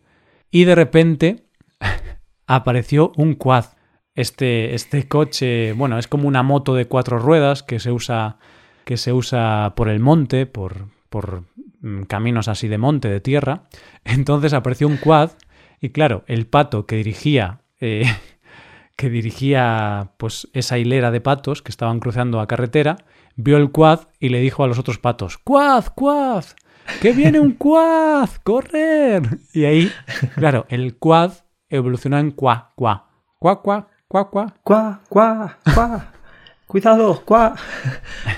y 0.51 0.65
de 0.65 0.75
repente 0.75 1.45
apareció 2.47 3.13
un 3.17 3.35
quad. 3.35 3.67
Este, 4.15 4.75
este 4.75 5.07
coche, 5.07 5.75
bueno, 5.75 5.99
es 5.99 6.09
como 6.09 6.27
una 6.27 6.43
moto 6.43 6.75
de 6.75 6.87
cuatro 6.87 7.19
ruedas 7.19 7.63
que 7.63 7.79
se 7.79 7.93
usa, 7.93 8.39
que 8.85 8.97
se 8.97 9.13
usa 9.13 9.75
por 9.77 9.89
el 9.89 10.01
monte, 10.01 10.47
por, 10.47 10.87
por 11.09 11.45
mm, 11.83 12.03
caminos 12.05 12.49
así 12.49 12.67
de 12.67 12.79
monte, 12.79 13.09
de 13.09 13.21
tierra. 13.21 13.69
Entonces 14.05 14.55
apareció 14.55 14.89
un 14.89 14.97
quad 14.97 15.31
y 15.81 15.91
claro, 15.91 16.25
el 16.27 16.47
pato 16.47 16.87
que 16.87 16.97
dirigía, 16.97 17.61
eh, 17.81 18.05
que 18.97 19.11
dirigía 19.11 20.13
pues 20.17 20.49
esa 20.53 20.79
hilera 20.79 21.11
de 21.11 21.21
patos 21.21 21.63
que 21.63 21.71
estaban 21.71 22.01
cruzando 22.01 22.41
a 22.41 22.49
carretera, 22.49 22.97
vio 23.39 23.57
el 23.57 23.71
quad 23.71 24.01
y 24.19 24.29
le 24.29 24.41
dijo 24.41 24.65
a 24.65 24.67
los 24.67 24.79
otros 24.79 24.99
patos, 24.99 25.39
¡Quad, 25.39 25.85
quad! 25.95 26.45
¡Que 27.01 27.13
viene 27.13 27.39
un 27.39 27.53
quad! 27.53 28.29
¡Correr! 28.43 29.23
Y 29.55 29.65
ahí, 29.65 29.93
claro, 30.35 30.67
el 30.69 30.97
quad 30.97 31.33
evolucionó 31.71 32.19
en 32.19 32.33
cuá, 32.33 32.73
cuá. 32.75 33.07
Cuá, 33.39 33.63
cuá, 33.63 33.89
cuá, 34.09 34.29
cuá. 34.29 34.55
Cuá, 34.65 35.01
cuá, 35.09 35.59
cuá. 35.73 36.13
Cuidado, 36.67 37.23
cuá. 37.25 37.55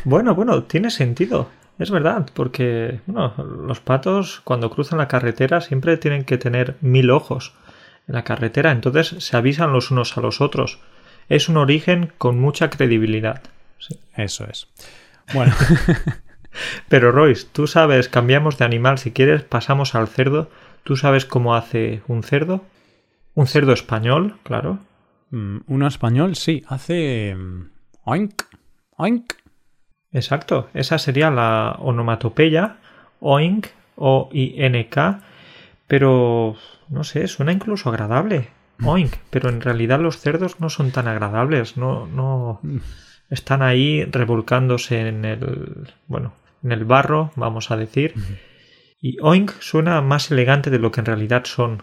Bueno, 0.04 0.34
bueno, 0.34 0.64
tiene 0.64 0.90
sentido. 0.90 1.48
Es 1.78 1.90
verdad, 1.90 2.28
porque 2.34 3.00
los 3.06 3.80
patos 3.80 4.42
cuando 4.44 4.70
cruzan 4.70 4.98
la 4.98 5.08
carretera 5.08 5.62
siempre 5.62 5.96
tienen 5.96 6.24
que 6.24 6.36
tener 6.36 6.76
mil 6.82 7.10
ojos. 7.10 7.54
en 8.06 8.14
la 8.14 8.24
carretera, 8.24 8.70
entonces 8.70 9.24
se 9.24 9.36
avisan 9.36 9.72
los 9.72 9.90
unos 9.90 10.16
a 10.18 10.20
los 10.20 10.42
otros. 10.42 10.78
Es 11.30 11.48
un 11.48 11.56
origen 11.56 12.12
con 12.18 12.38
mucha 12.38 12.68
credibilidad. 12.68 13.40
Eso 14.16 14.46
es. 14.50 14.68
Bueno. 15.34 15.54
Pero 16.88 17.12
Royce, 17.12 17.46
tú 17.52 17.66
sabes, 17.66 18.08
cambiamos 18.08 18.58
de 18.58 18.64
animal, 18.64 18.98
si 18.98 19.12
quieres 19.12 19.42
pasamos 19.42 19.94
al 19.94 20.08
cerdo. 20.08 20.50
¿Tú 20.82 20.96
sabes 20.96 21.24
cómo 21.24 21.54
hace 21.54 22.02
un 22.08 22.22
cerdo? 22.22 22.64
Un 23.34 23.46
cerdo 23.46 23.72
español, 23.72 24.38
claro. 24.42 24.78
Mm, 25.30 25.58
uno 25.66 25.86
español, 25.86 26.36
sí, 26.36 26.64
hace... 26.66 27.34
Mm, 27.36 27.70
oink, 28.04 28.42
oink. 28.96 29.34
Exacto, 30.12 30.68
esa 30.74 30.98
sería 30.98 31.30
la 31.30 31.76
onomatopeya, 31.78 32.78
oink, 33.20 33.68
O-I-N-K, 33.94 35.20
pero 35.86 36.56
no 36.88 37.04
sé, 37.04 37.28
suena 37.28 37.52
incluso 37.52 37.90
agradable, 37.90 38.48
oink, 38.84 39.14
pero 39.30 39.50
en 39.50 39.60
realidad 39.60 40.00
los 40.00 40.18
cerdos 40.18 40.58
no 40.58 40.68
son 40.70 40.90
tan 40.90 41.06
agradables, 41.06 41.76
no, 41.76 42.06
no 42.06 42.58
mm. 42.62 42.78
Están 43.30 43.62
ahí 43.62 44.04
revolcándose 44.04 45.08
en 45.08 45.24
el, 45.24 45.88
bueno, 46.08 46.34
en 46.62 46.72
el 46.72 46.84
barro, 46.84 47.32
vamos 47.36 47.70
a 47.70 47.76
decir, 47.76 48.14
y 49.00 49.16
oink 49.22 49.52
suena 49.60 50.00
más 50.02 50.30
elegante 50.30 50.70
de 50.70 50.78
lo 50.78 50.90
que 50.90 51.00
en 51.00 51.06
realidad 51.06 51.44
son 51.44 51.82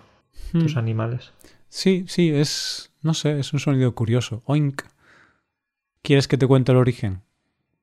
los 0.53 0.77
animales. 0.77 1.33
Sí, 1.69 2.05
sí, 2.07 2.29
es, 2.29 2.93
no 3.01 3.13
sé, 3.13 3.39
es 3.39 3.53
un 3.53 3.59
sonido 3.59 3.93
curioso, 3.95 4.43
oink. 4.45 4.83
¿Quieres 6.01 6.27
que 6.27 6.37
te 6.37 6.47
cuente 6.47 6.71
el 6.71 6.77
origen? 6.77 7.23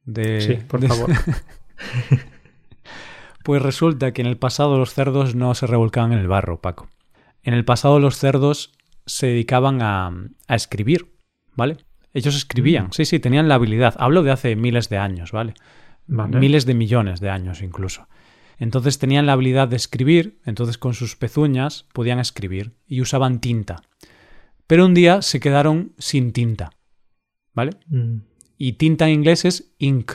De, 0.04 0.40
sí, 0.40 0.54
por 0.54 0.86
favor. 0.86 1.10
pues 3.44 3.60
resulta 3.60 4.12
que 4.12 4.22
en 4.22 4.28
el 4.28 4.36
pasado 4.36 4.78
los 4.78 4.94
cerdos 4.94 5.34
no 5.34 5.54
se 5.54 5.66
revolcaban 5.66 6.12
en 6.12 6.18
el 6.18 6.28
barro, 6.28 6.60
Paco. 6.60 6.88
En 7.42 7.54
el 7.54 7.64
pasado 7.64 7.98
los 7.98 8.18
cerdos 8.18 8.72
se 9.06 9.26
dedicaban 9.26 9.82
a, 9.82 10.10
a 10.48 10.54
escribir, 10.54 11.14
¿vale? 11.54 11.78
Ellos 12.14 12.36
escribían, 12.36 12.86
mm. 12.86 12.92
sí, 12.92 13.04
sí, 13.04 13.18
tenían 13.18 13.48
la 13.48 13.56
habilidad. 13.56 13.94
Hablo 13.98 14.22
de 14.22 14.30
hace 14.30 14.56
miles 14.56 14.88
de 14.88 14.98
años, 14.98 15.32
¿vale? 15.32 15.54
Miles 16.06 16.64
de 16.64 16.74
millones 16.74 17.20
de 17.20 17.28
años 17.28 17.60
incluso. 17.60 18.06
Entonces 18.58 18.98
tenían 18.98 19.26
la 19.26 19.32
habilidad 19.32 19.68
de 19.68 19.76
escribir, 19.76 20.40
entonces 20.44 20.78
con 20.78 20.94
sus 20.94 21.16
pezuñas 21.16 21.86
podían 21.92 22.20
escribir 22.20 22.76
y 22.86 23.00
usaban 23.00 23.40
tinta. 23.40 23.82
Pero 24.66 24.86
un 24.86 24.94
día 24.94 25.22
se 25.22 25.40
quedaron 25.40 25.92
sin 25.98 26.32
tinta, 26.32 26.70
¿vale? 27.52 27.72
Mm. 27.88 28.18
Y 28.56 28.74
tinta 28.74 29.06
en 29.06 29.14
inglés 29.14 29.44
es 29.44 29.74
ink. 29.78 30.12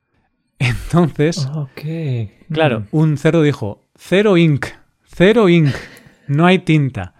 Entonces, 0.58 1.48
claro, 2.52 2.80
mm. 2.80 2.86
un 2.90 3.16
cerdo 3.16 3.42
dijo, 3.42 3.88
cero 3.96 4.36
ink, 4.36 4.66
cero 5.04 5.48
ink, 5.48 5.74
no 6.28 6.44
hay 6.44 6.58
tinta. 6.60 7.14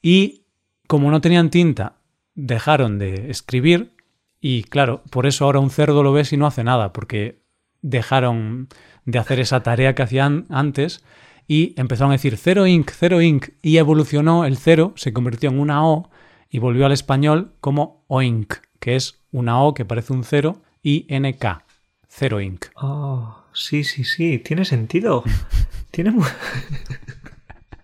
Y 0.00 0.46
como 0.86 1.10
no 1.10 1.20
tenían 1.20 1.50
tinta, 1.50 1.97
dejaron 2.38 3.00
de 3.00 3.30
escribir 3.30 3.92
y 4.40 4.62
claro, 4.62 5.02
por 5.10 5.26
eso 5.26 5.44
ahora 5.44 5.58
un 5.58 5.70
cerdo 5.70 6.04
lo 6.04 6.12
ves 6.12 6.32
y 6.32 6.36
no 6.36 6.46
hace 6.46 6.62
nada, 6.62 6.92
porque 6.92 7.42
dejaron 7.82 8.68
de 9.04 9.18
hacer 9.18 9.40
esa 9.40 9.62
tarea 9.64 9.94
que 9.96 10.02
hacían 10.02 10.46
antes 10.48 11.04
y 11.48 11.74
empezaron 11.76 12.12
a 12.12 12.14
decir 12.14 12.36
cero 12.36 12.66
ink, 12.66 12.92
cero 12.94 13.20
ink 13.20 13.48
y 13.60 13.78
evolucionó 13.78 14.44
el 14.44 14.56
cero, 14.56 14.92
se 14.94 15.12
convirtió 15.12 15.50
en 15.50 15.58
una 15.58 15.84
O 15.84 16.10
y 16.48 16.60
volvió 16.60 16.86
al 16.86 16.92
español 16.92 17.54
como 17.60 18.04
oink, 18.06 18.54
que 18.78 18.94
es 18.94 19.20
una 19.32 19.60
O 19.60 19.74
que 19.74 19.84
parece 19.84 20.12
un 20.12 20.22
cero 20.22 20.62
y 20.80 21.06
NK, 21.10 21.64
cero 22.06 22.40
ink. 22.40 22.66
Oh, 22.76 23.36
sí, 23.52 23.82
sí, 23.82 24.04
sí, 24.04 24.38
tiene 24.38 24.64
sentido. 24.64 25.24
tiene 25.90 26.14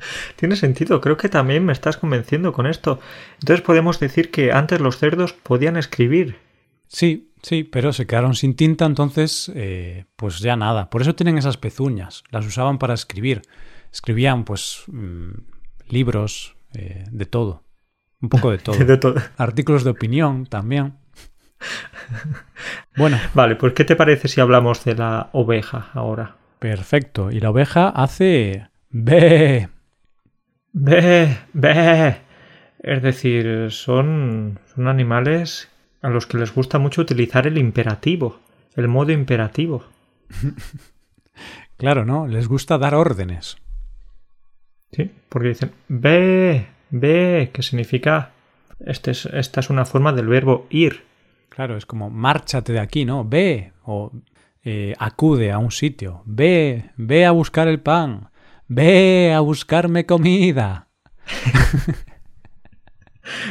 Tiene 0.36 0.56
sentido, 0.56 1.00
creo 1.00 1.16
que 1.16 1.28
también 1.28 1.64
me 1.64 1.72
estás 1.72 1.96
convenciendo 1.96 2.52
con 2.52 2.66
esto. 2.66 3.00
Entonces 3.40 3.62
podemos 3.62 4.00
decir 4.00 4.30
que 4.30 4.52
antes 4.52 4.80
los 4.80 4.98
cerdos 4.98 5.32
podían 5.32 5.76
escribir. 5.76 6.36
Sí, 6.88 7.30
Sí, 7.44 7.62
pero 7.62 7.92
se 7.92 8.06
quedaron 8.06 8.34
sin 8.34 8.56
tinta, 8.56 8.86
entonces, 8.86 9.52
eh, 9.54 10.06
pues 10.16 10.38
ya 10.38 10.56
nada. 10.56 10.88
Por 10.88 11.02
eso 11.02 11.14
tienen 11.14 11.36
esas 11.36 11.58
pezuñas. 11.58 12.24
Las 12.30 12.46
usaban 12.46 12.78
para 12.78 12.94
escribir. 12.94 13.42
Escribían, 13.92 14.44
pues, 14.44 14.84
mm, 14.86 15.32
libros, 15.90 16.56
eh, 16.72 17.04
de 17.10 17.26
todo. 17.26 17.62
Un 18.22 18.30
poco 18.30 18.50
de 18.50 18.56
todo. 18.56 18.76
de 18.82 18.96
todo. 18.96 19.16
Artículos 19.36 19.84
de 19.84 19.90
opinión 19.90 20.46
también. 20.46 20.94
Bueno. 22.96 23.18
Vale, 23.34 23.56
pues 23.56 23.74
¿qué 23.74 23.84
te 23.84 23.94
parece 23.94 24.28
si 24.28 24.40
hablamos 24.40 24.82
de 24.84 24.94
la 24.94 25.28
oveja 25.32 25.90
ahora? 25.92 26.36
Perfecto. 26.60 27.30
Y 27.30 27.40
la 27.40 27.50
oveja 27.50 27.90
hace... 27.90 28.68
Ve. 28.88 29.68
Ve, 30.74 31.38
ve. 31.52 32.16
Es 32.80 33.02
decir, 33.02 33.70
son, 33.70 34.58
son 34.74 34.88
animales 34.88 35.70
a 36.02 36.10
los 36.10 36.26
que 36.26 36.36
les 36.36 36.52
gusta 36.52 36.78
mucho 36.78 37.00
utilizar 37.00 37.46
el 37.46 37.58
imperativo, 37.58 38.40
el 38.74 38.88
modo 38.88 39.12
imperativo. 39.12 39.84
claro, 41.76 42.04
¿no? 42.04 42.26
Les 42.26 42.48
gusta 42.48 42.76
dar 42.76 42.94
órdenes. 42.94 43.56
Sí, 44.90 45.10
porque 45.28 45.48
dicen 45.48 45.72
ve, 45.88 46.66
ve, 46.90 47.50
que 47.52 47.62
significa 47.62 48.32
este 48.80 49.12
es, 49.12 49.26
esta 49.26 49.60
es 49.60 49.70
una 49.70 49.84
forma 49.84 50.12
del 50.12 50.26
verbo 50.26 50.66
ir. 50.70 51.04
Claro, 51.50 51.76
es 51.76 51.86
como 51.86 52.10
márchate 52.10 52.72
de 52.72 52.80
aquí, 52.80 53.04
¿no? 53.04 53.24
Ve 53.24 53.72
o 53.84 54.10
eh, 54.64 54.94
acude 54.98 55.52
a 55.52 55.58
un 55.58 55.70
sitio. 55.70 56.22
Ve, 56.26 56.90
ve 56.96 57.26
a 57.26 57.30
buscar 57.30 57.68
el 57.68 57.80
pan. 57.80 58.30
Ve 58.68 59.32
a 59.34 59.40
buscarme 59.40 60.06
comida. 60.06 60.88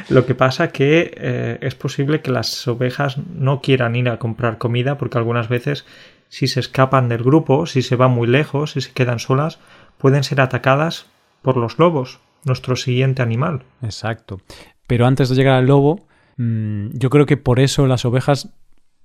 Lo 0.10 0.26
que 0.26 0.36
pasa 0.36 0.69
que 0.69 1.13
eh, 1.15 1.58
es 1.62 1.76
posible 1.76 2.21
que 2.21 2.32
las 2.32 2.67
ovejas 2.67 3.17
no 3.17 3.62
quieran 3.62 3.95
ir 3.95 4.10
a 4.10 4.19
comprar 4.19 4.58
comida 4.58 4.97
porque 4.97 5.17
algunas 5.17 5.49
veces 5.49 5.86
si 6.30 6.47
se 6.47 6.60
escapan 6.60 7.10
del 7.10 7.23
grupo, 7.23 7.65
si 7.65 7.82
se 7.82 7.95
van 7.95 8.12
muy 8.12 8.28
lejos, 8.28 8.71
si 8.71 8.82
se 8.82 8.91
quedan 8.91 9.19
solas, 9.19 9.60
pueden 9.97 10.23
ser 10.23 10.41
atacadas 10.41 11.06
por 11.41 11.58
los 11.58 11.78
lobos, 11.78 12.19
nuestro 12.43 12.76
siguiente 12.76 13.21
animal. 13.21 13.63
Exacto. 13.82 14.41
Pero 14.88 15.06
antes 15.06 15.30
de 15.30 15.36
llegar 15.36 15.56
al 15.56 15.67
lobo, 15.67 16.08
mm, 16.38 16.88
yo 16.93 17.10
creo 17.10 17.26
que 17.26 17.38
por 17.38 17.60
eso 17.60 17.86
las 17.88 18.06
ovejas 18.06 18.49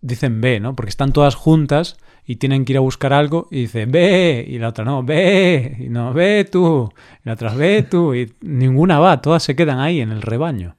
dicen 0.00 0.40
ve, 0.40 0.60
¿no? 0.60 0.74
Porque 0.74 0.90
están 0.90 1.12
todas 1.12 1.34
juntas 1.34 1.98
y 2.28 2.36
tienen 2.36 2.66
que 2.66 2.74
ir 2.74 2.76
a 2.76 2.82
buscar 2.82 3.14
algo 3.14 3.48
y 3.50 3.62
dicen 3.62 3.90
ve 3.90 4.44
y 4.46 4.58
la 4.58 4.68
otra 4.68 4.84
no, 4.84 5.02
ve 5.02 5.78
y 5.80 5.88
no, 5.88 6.12
ve 6.12 6.46
tú 6.50 6.92
y 7.24 7.26
la 7.26 7.32
otra 7.32 7.54
ve 7.54 7.82
tú 7.82 8.14
y 8.14 8.34
ninguna 8.42 8.98
va, 8.98 9.22
todas 9.22 9.42
se 9.42 9.56
quedan 9.56 9.80
ahí 9.80 10.02
en 10.02 10.12
el 10.12 10.20
rebaño. 10.20 10.76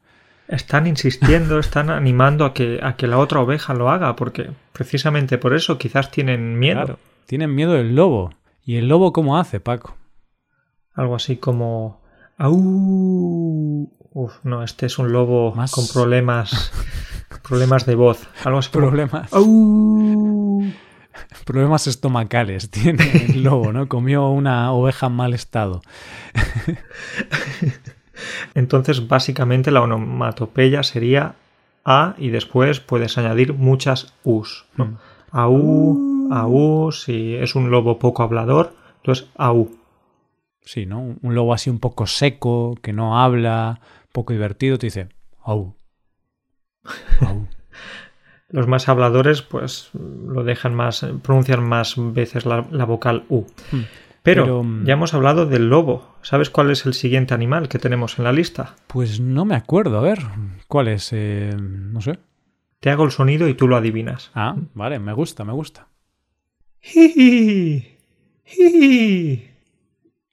Están 0.47 0.85
insistiendo, 0.85 1.57
están 1.57 1.89
animando 1.89 2.45
a 2.45 2.53
que, 2.53 2.79
a 2.83 2.95
que 2.95 3.07
la 3.07 3.17
otra 3.17 3.39
oveja 3.39 3.73
lo 3.73 3.89
haga 3.89 4.15
porque 4.15 4.51
precisamente 4.73 5.39
por 5.39 5.55
eso 5.55 5.79
quizás 5.79 6.11
tienen 6.11 6.59
miedo. 6.59 6.83
Claro, 6.83 6.99
tienen 7.25 7.55
miedo 7.55 7.73
del 7.73 7.95
lobo. 7.95 8.31
¿Y 8.63 8.77
el 8.77 8.87
lobo 8.87 9.11
cómo 9.11 9.39
hace, 9.39 9.59
Paco? 9.59 9.97
Algo 10.93 11.15
así 11.15 11.37
como... 11.37 12.01
¡Au! 12.37 13.91
Uf, 14.11 14.33
no, 14.43 14.63
este 14.63 14.85
es 14.85 14.99
un 14.99 15.11
lobo 15.11 15.53
con 15.71 15.87
problemas 15.87 16.71
Problemas 17.47 17.85
de 17.85 17.95
voz. 17.95 18.27
Algo 18.43 18.59
Problemas. 18.71 19.29
Problemas 21.45 21.87
estomacales 21.87 22.69
tiene 22.69 23.03
el 23.29 23.43
lobo, 23.43 23.73
¿no? 23.73 23.87
Comió 23.87 24.29
una 24.29 24.71
oveja 24.71 25.07
en 25.07 25.13
mal 25.13 25.33
estado. 25.33 25.81
Entonces, 28.53 29.07
básicamente 29.07 29.71
la 29.71 29.81
onomatopeya 29.81 30.83
sería 30.83 31.35
A 31.85 32.15
y 32.17 32.29
después 32.29 32.79
puedes 32.79 33.17
añadir 33.17 33.53
muchas 33.53 34.13
U's. 34.23 34.65
¿no? 34.75 34.85
Mm. 34.85 34.97
Aú, 35.31 36.29
aú, 36.31 36.91
si 36.91 37.35
es 37.35 37.55
un 37.55 37.69
lobo 37.69 37.99
poco 37.99 38.23
hablador, 38.23 38.73
entonces 38.97 39.27
aú. 39.37 39.77
Sí, 40.61 40.85
¿no? 40.85 41.17
Un 41.21 41.35
lobo 41.35 41.53
así 41.53 41.69
un 41.69 41.79
poco 41.79 42.07
seco, 42.07 42.75
que 42.81 42.93
no 42.93 43.19
habla, 43.19 43.79
poco 44.11 44.33
divertido, 44.33 44.77
te 44.77 44.87
dice 44.87 45.09
au. 45.43 45.75
Los 48.49 48.67
más 48.67 48.89
habladores, 48.89 49.41
pues 49.41 49.91
lo 49.93 50.43
dejan 50.43 50.73
más, 50.73 51.05
pronuncian 51.21 51.63
más 51.63 51.95
veces 51.97 52.45
la, 52.45 52.61
vocal 52.61 53.25
U. 53.29 53.45
Hmm. 53.71 53.81
Pero, 54.23 54.63
mm, 54.63 54.85
ya 54.85 54.93
hemos 54.93 55.13
hablado 55.13 55.45
del 55.45 55.69
lobo. 55.69 56.15
¿Sabes 56.21 56.49
cuál 56.49 56.71
es 56.71 56.85
el 56.85 56.93
siguiente 56.93 57.33
animal 57.33 57.69
que 57.69 57.79
tenemos 57.79 58.17
en 58.17 58.25
la 58.25 58.31
lista? 58.31 58.75
Pues 58.87 59.19
no 59.19 59.45
me 59.45 59.55
acuerdo. 59.55 59.97
A 59.97 60.01
ver, 60.01 60.19
¿cuál 60.67 60.87
es? 60.87 61.09
Eh, 61.13 61.55
no 61.57 62.01
sé. 62.01 62.19
Te 62.79 62.89
hago 62.89 63.03
el 63.03 63.11
sonido 63.11 63.47
y 63.47 63.53
tú 63.53 63.67
lo 63.67 63.75
adivinas. 63.77 64.31
Ah, 64.33 64.55
vale, 64.73 64.99
me 64.99 65.13
gusta, 65.13 65.43
me 65.43 65.53
gusta. 65.53 65.87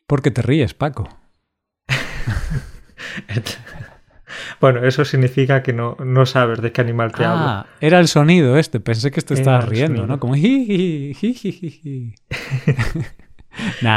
¿Por 0.07 0.23
qué 0.23 0.31
te 0.31 0.43
ríes, 0.43 0.75
Paco? 0.75 1.09
Bueno, 4.61 4.85
eso 4.85 5.05
significa 5.05 5.63
que 5.63 5.73
no, 5.73 5.97
no 6.05 6.27
sabes 6.27 6.61
de 6.61 6.73
qué 6.73 6.81
animal 6.81 7.13
te 7.13 7.25
hablo. 7.25 7.45
Ah, 7.47 7.67
era 7.81 8.01
el 8.01 8.09
sonido 8.09 8.57
este. 8.57 8.81
Pensé 8.81 9.11
que 9.11 9.21
te 9.21 9.35
estabas 9.35 9.69
riendo, 9.69 10.07
¿no? 10.07 10.19
Como 10.19 10.35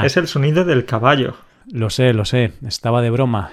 Es 0.03 0.17
el 0.17 0.27
sonido 0.27 0.65
del 0.65 0.85
caballo. 0.85 1.35
Lo 1.71 1.89
sé, 1.89 2.13
lo 2.13 2.25
sé. 2.25 2.53
Estaba 2.65 3.01
de 3.01 3.09
broma. 3.09 3.51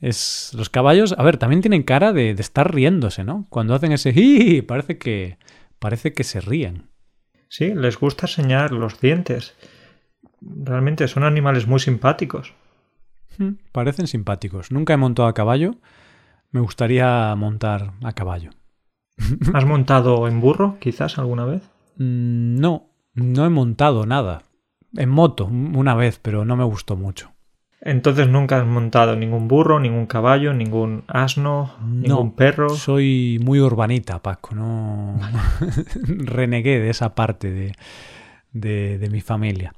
Es, 0.00 0.52
los 0.54 0.70
caballos, 0.70 1.14
a 1.18 1.22
ver, 1.22 1.38
también 1.38 1.60
tienen 1.60 1.82
cara 1.82 2.12
de, 2.12 2.34
de 2.34 2.42
estar 2.42 2.72
riéndose, 2.72 3.24
¿no? 3.24 3.46
Cuando 3.48 3.74
hacen 3.74 3.92
ese 3.92 4.12
"ji", 4.12 4.62
parece 4.62 4.98
que, 4.98 5.38
parece 5.78 6.12
que 6.12 6.24
se 6.24 6.40
ríen. 6.40 6.88
Sí, 7.48 7.72
les 7.74 7.98
gusta 7.98 8.26
enseñar 8.26 8.72
los 8.72 9.00
dientes. 9.00 9.54
Realmente 10.40 11.08
son 11.08 11.24
animales 11.24 11.66
muy 11.66 11.80
simpáticos. 11.80 12.54
Mm, 13.38 13.54
Parecen 13.72 14.06
simpáticos. 14.06 14.70
Nunca 14.72 14.94
he 14.94 14.96
montado 14.96 15.28
a 15.28 15.34
caballo. 15.34 15.76
Me 16.50 16.60
gustaría 16.60 17.34
montar 17.36 17.92
a 18.02 18.12
caballo. 18.12 18.50
¿Has 19.54 19.64
montado 19.64 20.28
en 20.28 20.40
burro, 20.40 20.76
quizás, 20.80 21.18
alguna 21.18 21.44
vez? 21.44 21.62
Mm, 21.96 22.58
No, 22.60 22.90
no 23.14 23.44
he 23.46 23.50
montado 23.50 24.06
nada. 24.06 24.42
En 24.96 25.08
moto, 25.10 25.46
una 25.46 25.94
vez, 25.94 26.18
pero 26.20 26.44
no 26.44 26.56
me 26.56 26.64
gustó 26.64 26.96
mucho. 26.96 27.32
Entonces 27.80 28.28
nunca 28.28 28.58
has 28.58 28.66
montado 28.66 29.14
ningún 29.14 29.46
burro, 29.46 29.78
ningún 29.78 30.06
caballo, 30.06 30.52
ningún 30.52 31.04
asno, 31.06 31.74
ningún 31.84 32.32
perro. 32.34 32.70
Soy 32.70 33.38
muy 33.42 33.60
urbanita, 33.60 34.20
Paco. 34.20 34.54
No 34.54 35.20
renegué 36.06 36.80
de 36.80 36.90
esa 36.90 37.14
parte 37.14 37.50
de, 37.52 37.74
de, 38.52 38.98
de 38.98 39.10
mi 39.10 39.20
familia. 39.20 39.74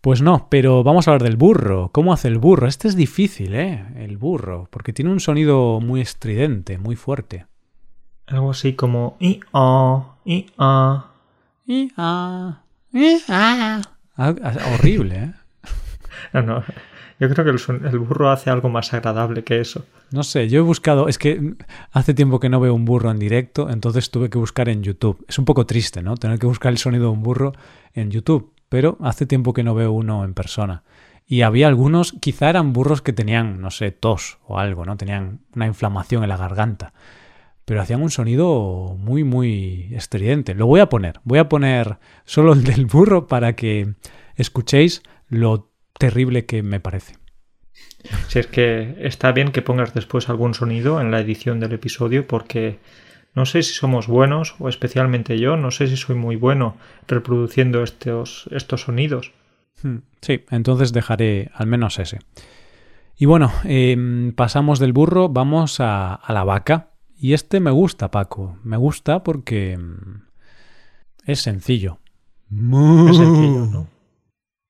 Pues 0.00 0.22
no, 0.22 0.48
pero 0.50 0.84
vamos 0.84 1.06
a 1.08 1.12
hablar 1.12 1.24
del 1.24 1.36
burro. 1.36 1.90
¿Cómo 1.92 2.12
hace 2.12 2.28
el 2.28 2.38
burro? 2.38 2.68
Este 2.68 2.88
es 2.88 2.96
difícil, 2.96 3.54
¿eh? 3.54 3.84
El 3.96 4.16
burro, 4.16 4.68
porque 4.70 4.92
tiene 4.92 5.10
un 5.10 5.20
sonido 5.20 5.80
muy 5.80 6.00
estridente, 6.00 6.78
muy 6.78 6.96
fuerte. 6.96 7.46
Algo 8.26 8.50
así 8.50 8.74
como 8.74 9.16
i 9.20 9.40
ah, 9.52 10.16
i 10.24 10.46
ah. 10.58 11.12
Y, 11.66 11.92
ah, 11.96 12.62
y, 12.92 13.18
ah. 13.28 13.82
Ah, 14.16 14.34
horrible, 14.74 15.16
¿eh? 15.16 15.32
No, 16.32 16.42
no. 16.42 16.64
Yo 17.18 17.30
creo 17.30 17.44
que 17.44 17.88
el 17.88 17.98
burro 17.98 18.30
hace 18.30 18.50
algo 18.50 18.68
más 18.68 18.92
agradable 18.92 19.42
que 19.42 19.60
eso. 19.60 19.84
No 20.12 20.22
sé, 20.22 20.48
yo 20.48 20.58
he 20.58 20.62
buscado, 20.62 21.08
es 21.08 21.18
que 21.18 21.54
hace 21.90 22.14
tiempo 22.14 22.38
que 22.38 22.48
no 22.48 22.60
veo 22.60 22.74
un 22.74 22.84
burro 22.84 23.10
en 23.10 23.18
directo, 23.18 23.70
entonces 23.70 24.10
tuve 24.10 24.30
que 24.30 24.38
buscar 24.38 24.68
en 24.68 24.82
YouTube. 24.82 25.24
Es 25.26 25.38
un 25.38 25.44
poco 25.44 25.66
triste, 25.66 26.02
¿no? 26.02 26.16
Tener 26.16 26.38
que 26.38 26.46
buscar 26.46 26.72
el 26.72 26.78
sonido 26.78 27.04
de 27.04 27.10
un 27.10 27.22
burro 27.22 27.52
en 27.94 28.10
YouTube, 28.10 28.52
pero 28.68 28.98
hace 29.00 29.26
tiempo 29.26 29.52
que 29.52 29.62
no 29.62 29.74
veo 29.74 29.92
uno 29.92 30.24
en 30.24 30.34
persona. 30.34 30.82
Y 31.26 31.42
había 31.42 31.66
algunos, 31.66 32.12
quizá 32.12 32.48
eran 32.48 32.72
burros 32.72 33.02
que 33.02 33.12
tenían, 33.12 33.60
no 33.60 33.70
sé, 33.70 33.90
tos 33.90 34.38
o 34.46 34.58
algo, 34.58 34.84
¿no? 34.84 34.96
Tenían 34.96 35.40
una 35.54 35.66
inflamación 35.66 36.22
en 36.22 36.28
la 36.28 36.36
garganta. 36.36 36.92
Pero 37.64 37.82
hacían 37.82 38.02
un 38.02 38.10
sonido 38.10 38.96
muy, 38.96 39.24
muy 39.24 39.88
estridente. 39.92 40.54
Lo 40.54 40.66
voy 40.66 40.78
a 40.78 40.88
poner, 40.88 41.20
voy 41.24 41.40
a 41.40 41.48
poner 41.48 41.98
solo 42.24 42.52
el 42.52 42.62
del 42.62 42.86
burro 42.86 43.26
para 43.26 43.56
que 43.56 43.94
escuchéis 44.36 45.02
lo 45.28 45.72
terrible 45.98 46.46
que 46.46 46.62
me 46.62 46.78
parece. 46.78 47.16
Si 48.28 48.38
es 48.38 48.46
que 48.46 48.94
está 49.00 49.32
bien 49.32 49.50
que 49.50 49.62
pongas 49.62 49.94
después 49.94 50.28
algún 50.28 50.54
sonido 50.54 51.00
en 51.00 51.10
la 51.10 51.20
edición 51.20 51.58
del 51.58 51.72
episodio 51.72 52.26
porque 52.26 52.78
no 53.36 53.46
sé 53.46 53.62
si 53.62 53.72
somos 53.74 54.08
buenos 54.08 54.56
o 54.58 54.68
especialmente 54.68 55.38
yo, 55.38 55.56
no 55.56 55.70
sé 55.70 55.86
si 55.86 55.96
soy 55.96 56.16
muy 56.16 56.34
bueno 56.36 56.76
reproduciendo 57.06 57.82
estos, 57.84 58.48
estos 58.50 58.82
sonidos. 58.82 59.32
Hmm, 59.82 59.98
Sí, 60.22 60.44
entonces 60.50 60.92
dejaré 60.92 61.50
al 61.54 61.66
menos 61.68 61.98
ese. 62.00 62.18
Y 63.16 63.26
bueno, 63.26 63.52
em, 63.64 64.32
pasamos 64.32 64.78
del 64.78 64.92
burro, 64.92 65.28
vamos 65.28 65.78
a, 65.80 66.14
a 66.14 66.32
la 66.32 66.44
vaca. 66.44 66.90
Y 67.18 67.32
este 67.34 67.60
me 67.60 67.70
gusta, 67.70 68.10
Paco. 68.10 68.58
Me 68.64 68.76
gusta 68.76 69.22
porque 69.22 69.72
em, 69.74 70.22
es 71.24 71.40
sencillo. 71.40 71.98
Es 72.50 73.16
sencillo, 73.16 73.66
¿no? 73.66 73.88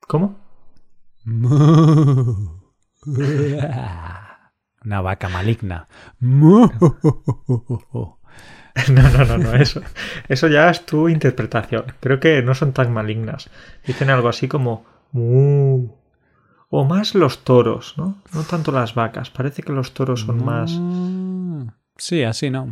¿Cómo? 0.07 0.39
Una 4.85 5.01
vaca 5.01 5.29
maligna. 5.29 5.89
No, 8.93 9.03
no, 9.11 9.25
no, 9.25 9.39
no, 9.39 9.55
eso, 9.55 9.81
eso 10.29 10.49
ya 10.49 10.69
es 10.71 10.85
tu 10.85 11.09
interpretación. 11.09 11.85
Creo 12.01 12.21
que 12.21 12.43
no 12.43 12.55
son 12.55 12.73
tan 12.73 12.93
malignas. 12.93 13.49
Dicen 13.87 14.11
algo 14.11 14.29
así 14.29 14.49
como 14.49 14.85
"mu". 15.13 15.89
O 16.69 16.85
más 16.85 17.15
los 17.15 17.45
toros, 17.45 17.95
¿no? 17.97 18.19
No 18.35 18.43
tanto 18.43 18.73
las 18.73 18.95
vacas. 18.95 19.31
Parece 19.31 19.63
que 19.63 19.73
los 19.73 19.95
toros 19.95 20.21
son 20.23 20.45
más. 20.45 20.79
Sí, 21.97 22.23
así, 22.23 22.51
¿no? 22.51 22.67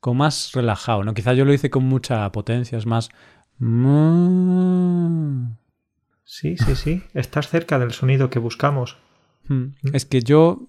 Con 0.00 0.16
más 0.16 0.52
relajado, 0.54 1.04
¿no? 1.04 1.14
Quizá 1.14 1.34
yo 1.34 1.44
lo 1.44 1.52
hice 1.52 1.68
con 1.68 1.84
mucha 1.84 2.30
potencia, 2.32 2.78
es 2.78 2.86
más... 2.86 3.10
Sí, 6.24 6.56
sí, 6.56 6.74
sí. 6.76 7.02
Estás 7.12 7.48
cerca 7.48 7.78
del 7.78 7.92
sonido 7.92 8.30
que 8.30 8.38
buscamos. 8.38 8.96
Mm. 9.48 9.66
Es 9.92 10.06
que 10.06 10.22
yo, 10.22 10.65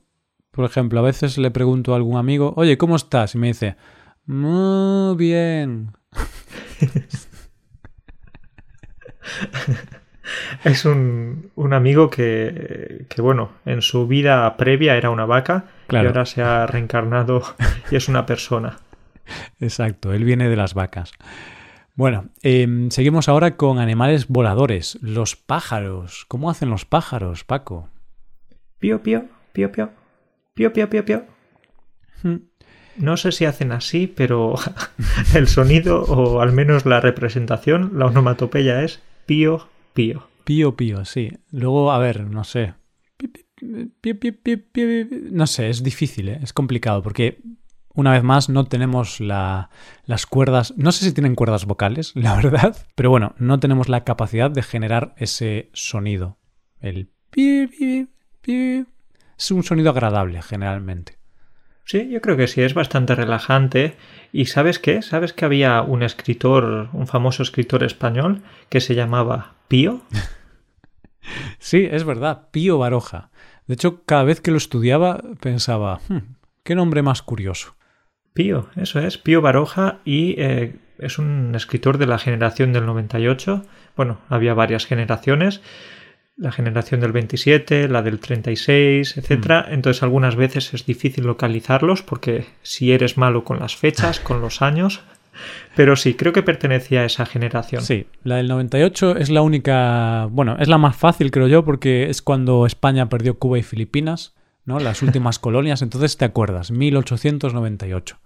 por 0.58 0.66
ejemplo, 0.66 1.00
a 1.00 1.04
veces 1.04 1.38
le 1.38 1.52
pregunto 1.52 1.94
a 1.94 1.98
algún 1.98 2.18
amigo, 2.18 2.52
oye, 2.58 2.78
¿cómo 2.80 2.96
estás? 2.96 3.36
Y 3.36 3.38
me 3.38 3.48
dice, 3.48 3.78
muy 4.26 5.16
bien. 5.16 5.92
Es 10.66 10.84
un, 10.84 11.52
un 11.56 11.74
amigo 11.74 12.10
que, 12.10 13.06
que, 13.08 13.22
bueno, 13.22 13.52
en 13.66 13.82
su 13.82 14.08
vida 14.08 14.58
previa 14.58 14.98
era 14.98 15.10
una 15.10 15.26
vaca 15.26 15.66
Claro. 15.88 16.06
y 16.06 16.08
ahora 16.08 16.26
se 16.26 16.42
ha 16.42 16.66
reencarnado 16.66 17.44
y 17.90 17.96
es 17.96 18.10
una 18.10 18.26
persona. 18.26 18.78
Exacto, 19.62 20.12
él 20.14 20.26
viene 20.26 20.50
de 20.50 20.56
las 20.58 20.74
vacas. 20.74 21.12
Bueno, 21.96 22.26
em, 22.42 22.90
seguimos 22.92 23.30
ahora 23.30 23.56
con 23.56 23.80
animales 23.80 24.28
voladores, 24.28 24.98
los 25.02 25.36
pájaros. 25.38 26.26
¿Cómo 26.28 26.50
hacen 26.50 26.70
los 26.70 26.84
pájaros, 26.86 27.44
Paco? 27.46 27.88
Pío, 28.80 29.02
pío, 29.02 29.26
pío, 29.54 29.72
pío. 29.72 29.92
Pío, 30.58 30.74
pío, 30.74 30.90
pío, 30.90 31.06
pío. 31.06 31.26
Mm. 32.24 32.36
No 32.98 33.16
sé 33.16 33.32
si 33.32 33.46
hacen 33.46 33.72
así, 33.72 34.08
pero 34.08 34.56
el 35.36 35.48
sonido 35.48 36.02
o 36.04 36.42
al 36.42 36.52
menos 36.52 36.86
la 36.86 37.00
representación, 37.00 37.92
la 37.94 38.08
onomatopeya 38.08 38.84
es 38.84 39.02
pío, 39.28 39.70
pío. 39.94 40.28
Pío, 40.44 40.76
pío, 40.76 41.06
sí. 41.06 41.32
Luego, 41.52 41.92
a 41.92 42.00
ver, 42.00 42.22
no 42.22 42.44
sé. 42.44 42.74
No 45.32 45.48
sé, 45.48 45.70
es 45.70 45.84
difícil, 45.84 46.30
¿eh? 46.30 46.40
es 46.42 46.54
complicado 46.54 47.02
porque 47.04 47.40
una 47.94 48.12
vez 48.12 48.24
más 48.24 48.50
no 48.50 48.66
tenemos 48.66 49.20
la- 49.20 49.70
las 50.06 50.26
cuerdas, 50.26 50.74
no 50.78 50.92
sé 50.92 51.06
si 51.06 51.14
tienen 51.14 51.36
cuerdas 51.36 51.66
vocales, 51.66 52.12
la 52.16 52.36
verdad, 52.36 52.76
pero 52.96 53.10
bueno, 53.10 53.34
no 53.40 53.60
tenemos 53.60 53.90
la 53.90 54.04
capacidad 54.04 54.50
de 54.52 54.64
generar 54.64 55.14
ese 55.18 55.70
sonido. 55.74 56.38
El 56.80 57.10
pi, 57.32 57.68
pi, 57.68 58.08
pi. 58.42 58.86
Es 59.38 59.52
un 59.52 59.64
sonido 59.64 59.92
agradable 59.92 60.42
generalmente. 60.42 61.18
Sí, 61.86 62.10
yo 62.10 62.20
creo 62.22 62.36
que 62.36 62.48
sí, 62.48 62.62
es 62.62 62.74
bastante 62.74 63.16
relajante. 63.16 63.96
¿Y 64.34 64.46
sabes 64.46 64.78
qué? 64.80 65.02
¿Sabes 65.02 65.32
que 65.32 65.46
había 65.46 65.82
un 65.82 66.04
escritor, 66.04 66.90
un 66.92 67.08
famoso 67.08 67.44
escritor 67.44 67.84
español, 67.84 68.42
que 68.70 68.82
se 68.82 68.96
llamaba 68.96 69.56
Pío? 69.68 70.02
Sí, 71.60 71.88
es 71.92 72.06
verdad, 72.06 72.48
Pío 72.52 72.78
Baroja. 72.78 73.32
De 73.68 73.74
hecho, 73.74 74.04
cada 74.06 74.24
vez 74.24 74.40
que 74.40 74.52
lo 74.52 74.58
estudiaba 74.58 75.22
pensaba, 75.42 76.00
"Hmm, 76.08 76.36
qué 76.64 76.74
nombre 76.74 77.02
más 77.02 77.22
curioso. 77.22 77.76
Pío, 78.34 78.70
eso 78.76 79.00
es, 79.00 79.18
Pío 79.18 79.42
Baroja 79.42 80.00
y 80.06 80.36
eh, 80.38 80.76
es 81.00 81.20
un 81.20 81.54
escritor 81.56 81.98
de 81.98 82.06
la 82.08 82.18
generación 82.18 82.72
del 82.72 82.86
98. 82.86 83.64
Bueno, 83.96 84.20
había 84.30 84.54
varias 84.54 84.86
generaciones, 84.86 85.62
la 86.38 86.52
generación 86.52 87.02
del 87.02 87.12
27, 87.12 87.88
la 87.88 88.04
del 88.04 88.20
36, 88.20 89.18
etcétera. 89.18 89.66
Entonces 89.70 90.04
algunas 90.04 90.36
veces 90.36 90.74
es 90.74 90.86
difícil 90.86 91.26
localizarlos 91.26 92.04
porque 92.04 92.46
si 92.62 92.92
eres 92.92 93.18
malo 93.18 93.44
con 93.44 93.60
las 93.60 93.76
fechas, 93.76 94.20
con 94.20 94.40
los 94.40 94.62
años, 94.62 95.02
pero 95.76 95.96
sí, 95.96 96.14
creo 96.14 96.34
que 96.34 96.44
pertenecía 96.44 97.02
a 97.02 97.06
esa 97.06 97.26
generación. 97.26 97.82
Sí, 97.82 98.08
la 98.24 98.38
del 98.38 98.48
98 98.48 99.18
es 99.18 99.30
la 99.30 99.42
única, 99.42 100.28
bueno, 100.32 100.58
es 100.60 100.68
la 100.68 100.78
más 100.78 100.96
fácil 100.96 101.32
creo 101.32 101.48
yo 101.48 101.66
porque 101.66 102.10
es 102.10 102.22
cuando 102.22 102.66
España 102.66 103.10
perdió 103.10 103.38
Cuba 103.38 103.58
y 103.58 103.64
Filipinas, 103.64 104.36
¿no? 104.66 104.80
Las 104.80 105.02
últimas 105.02 105.40
colonias, 105.40 105.82
entonces 105.82 106.18
te 106.18 106.26
acuerdas, 106.26 106.72
1898. 106.72 108.18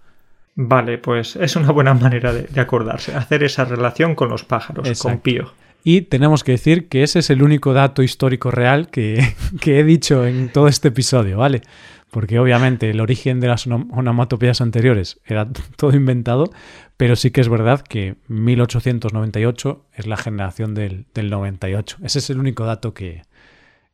Vale, 0.54 0.98
pues 0.98 1.36
es 1.36 1.56
una 1.56 1.72
buena 1.72 1.94
manera 1.94 2.34
de, 2.34 2.42
de 2.42 2.60
acordarse, 2.60 3.14
hacer 3.14 3.42
esa 3.42 3.64
relación 3.64 4.14
con 4.14 4.28
los 4.28 4.44
pájaros, 4.44 5.00
con. 5.00 5.18
Pío. 5.20 5.50
Y 5.84 6.02
tenemos 6.02 6.44
que 6.44 6.52
decir 6.52 6.88
que 6.88 7.02
ese 7.02 7.18
es 7.18 7.30
el 7.30 7.42
único 7.42 7.72
dato 7.72 8.02
histórico 8.02 8.50
real 8.50 8.88
que, 8.88 9.34
que 9.60 9.80
he 9.80 9.84
dicho 9.84 10.26
en 10.26 10.48
todo 10.50 10.68
este 10.68 10.88
episodio, 10.88 11.38
¿vale? 11.38 11.62
Porque 12.10 12.38
obviamente 12.38 12.90
el 12.90 13.00
origen 13.00 13.40
de 13.40 13.48
las 13.48 13.66
onom- 13.66 13.88
onomatopeyas 13.90 14.60
anteriores 14.60 15.18
era 15.26 15.48
todo 15.76 15.96
inventado, 15.96 16.50
pero 16.96 17.16
sí 17.16 17.30
que 17.30 17.40
es 17.40 17.48
verdad 17.48 17.80
que 17.80 18.16
1898 18.28 19.84
es 19.94 20.06
la 20.06 20.16
generación 20.16 20.74
del, 20.74 21.06
del 21.14 21.30
98. 21.30 21.96
Ese 22.02 22.18
es 22.20 22.30
el 22.30 22.38
único 22.38 22.64
dato 22.64 22.94
que, 22.94 23.22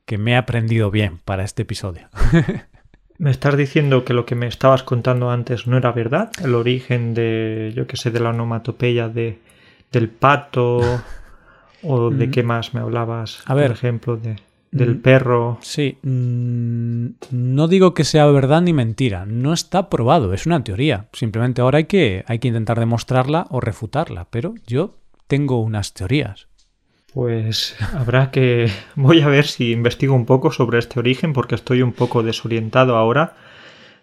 que 0.04 0.18
me 0.18 0.32
he 0.32 0.36
aprendido 0.36 0.90
bien 0.90 1.18
para 1.24 1.44
este 1.44 1.62
episodio. 1.62 2.08
¿Me 3.18 3.30
estás 3.32 3.56
diciendo 3.56 4.04
que 4.04 4.14
lo 4.14 4.26
que 4.26 4.36
me 4.36 4.46
estabas 4.46 4.82
contando 4.84 5.30
antes 5.30 5.66
no 5.66 5.76
era 5.76 5.90
verdad? 5.90 6.30
El 6.42 6.54
origen 6.54 7.14
de, 7.14 7.72
yo 7.74 7.86
qué 7.86 7.96
sé, 7.96 8.10
de 8.12 8.20
la 8.20 8.30
onomatopeya 8.30 9.08
de, 9.08 9.38
del 9.90 10.08
pato 10.08 10.80
o 11.82 12.10
de 12.10 12.30
qué 12.30 12.42
más 12.42 12.74
me 12.74 12.80
hablabas, 12.80 13.42
A 13.46 13.54
ver. 13.54 13.68
por 13.68 13.76
ejemplo, 13.76 14.16
de... 14.16 14.36
del 14.70 14.98
perro. 14.98 15.58
Sí, 15.60 15.98
mm, 16.02 17.06
no 17.30 17.68
digo 17.68 17.94
que 17.94 18.04
sea 18.04 18.26
verdad 18.26 18.62
ni 18.62 18.72
mentira, 18.72 19.26
no 19.26 19.52
está 19.52 19.88
probado, 19.88 20.32
es 20.34 20.46
una 20.46 20.64
teoría. 20.64 21.08
Simplemente 21.12 21.60
ahora 21.60 21.78
hay 21.78 21.84
que, 21.84 22.24
hay 22.26 22.38
que 22.38 22.48
intentar 22.48 22.78
demostrarla 22.78 23.46
o 23.50 23.60
refutarla, 23.60 24.26
pero 24.30 24.54
yo 24.66 24.96
tengo 25.26 25.60
unas 25.60 25.94
teorías. 25.94 26.48
Pues 27.12 27.76
habrá 27.94 28.30
que... 28.30 28.70
Voy 28.94 29.20
a 29.22 29.28
ver 29.28 29.46
si 29.46 29.72
investigo 29.72 30.14
un 30.14 30.26
poco 30.26 30.52
sobre 30.52 30.78
este 30.78 30.98
origen 30.98 31.32
porque 31.32 31.54
estoy 31.54 31.82
un 31.82 31.92
poco 31.92 32.22
desorientado 32.22 32.96
ahora. 32.96 33.34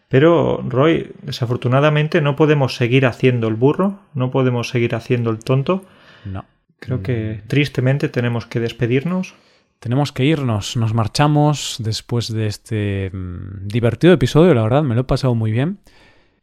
Pero, 0.08 0.64
Roy, 0.68 1.12
desafortunadamente 1.24 2.22
no 2.22 2.36
podemos 2.36 2.76
seguir 2.76 3.06
haciendo 3.06 3.48
el 3.48 3.56
burro, 3.56 4.00
no 4.14 4.32
podemos 4.32 4.70
seguir 4.70 4.96
haciendo 4.96 5.30
el 5.30 5.40
tonto. 5.40 5.84
No. 6.26 6.46
Creo 6.80 7.02
que 7.02 7.42
tristemente 7.48 8.10
tenemos 8.10 8.46
que 8.46 8.60
despedirnos. 8.60 9.36
Tenemos 9.80 10.12
que 10.12 10.26
irnos, 10.26 10.78
nos 10.78 10.94
marchamos 10.94 11.78
después 11.80 12.32
de 12.32 12.48
este 12.48 13.12
mm, 13.14 13.68
divertido 13.68 14.14
episodio, 14.14 14.54
la 14.54 14.64
verdad, 14.64 14.84
me 14.84 14.96
lo 14.96 15.02
he 15.02 15.06
pasado 15.06 15.36
muy 15.36 15.52
bien. 15.52 15.80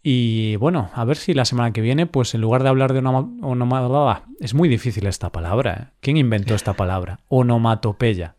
Y 0.03 0.57
bueno, 0.57 0.90
a 0.95 1.05
ver 1.05 1.16
si 1.16 1.33
la 1.33 1.45
semana 1.45 1.73
que 1.73 1.81
viene, 1.81 2.07
pues 2.07 2.35
en 2.35 2.40
lugar 2.40 2.62
de 2.62 2.68
hablar 2.68 2.92
de 2.92 2.99
onomatopeya, 2.99 4.25
es 4.40 4.53
muy 4.53 4.68
difícil 4.68 5.07
esta 5.07 5.31
palabra. 5.31 5.75
¿eh? 5.75 5.92
¿Quién 6.01 6.16
inventó 6.16 6.55
esta 6.55 6.75
palabra? 6.75 7.21
Onomatopeya. 7.29 8.35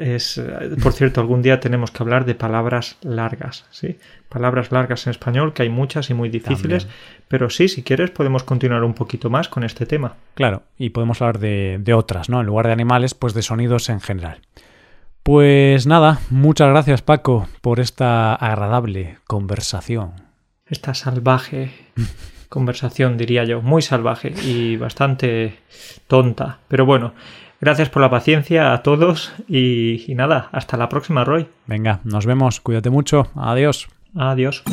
Es, 0.00 0.42
por 0.82 0.92
cierto, 0.92 1.20
algún 1.20 1.42
día 1.42 1.60
tenemos 1.60 1.90
que 1.90 2.02
hablar 2.02 2.24
de 2.24 2.34
palabras 2.34 2.96
largas, 3.02 3.66
¿sí? 3.70 3.98
Palabras 4.30 4.72
largas 4.72 5.06
en 5.06 5.10
español, 5.10 5.52
que 5.52 5.62
hay 5.62 5.68
muchas 5.68 6.08
y 6.08 6.14
muy 6.14 6.30
difíciles, 6.30 6.88
pero 7.28 7.50
sí, 7.50 7.68
si 7.68 7.82
quieres, 7.82 8.10
podemos 8.10 8.42
continuar 8.42 8.82
un 8.82 8.94
poquito 8.94 9.28
más 9.28 9.48
con 9.48 9.62
este 9.62 9.84
tema. 9.84 10.14
Claro, 10.34 10.62
y 10.78 10.90
podemos 10.90 11.20
hablar 11.20 11.38
de, 11.38 11.78
de 11.80 11.92
otras, 11.92 12.30
¿no? 12.30 12.40
En 12.40 12.46
lugar 12.46 12.66
de 12.66 12.72
animales, 12.72 13.12
pues 13.12 13.34
de 13.34 13.42
sonidos 13.42 13.90
en 13.90 14.00
general. 14.00 14.40
Pues 15.22 15.86
nada, 15.86 16.20
muchas 16.30 16.70
gracias 16.70 17.02
Paco 17.02 17.46
por 17.60 17.78
esta 17.78 18.34
agradable 18.34 19.18
conversación. 19.26 20.12
Esta 20.66 20.94
salvaje 20.94 21.72
conversación, 22.50 23.16
diría 23.16 23.44
yo, 23.44 23.62
muy 23.62 23.80
salvaje 23.80 24.34
y 24.44 24.76
bastante 24.76 25.58
tonta, 26.06 26.58
pero 26.68 26.84
bueno. 26.84 27.14
Gracias 27.60 27.90
por 27.90 28.02
la 28.02 28.10
paciencia 28.10 28.72
a 28.72 28.82
todos 28.82 29.32
y, 29.48 30.10
y 30.10 30.14
nada, 30.14 30.48
hasta 30.52 30.76
la 30.76 30.88
próxima, 30.88 31.24
Roy. 31.24 31.48
Venga, 31.66 32.00
nos 32.04 32.26
vemos, 32.26 32.60
cuídate 32.60 32.90
mucho, 32.90 33.26
adiós. 33.34 33.88
Adiós. 34.14 34.64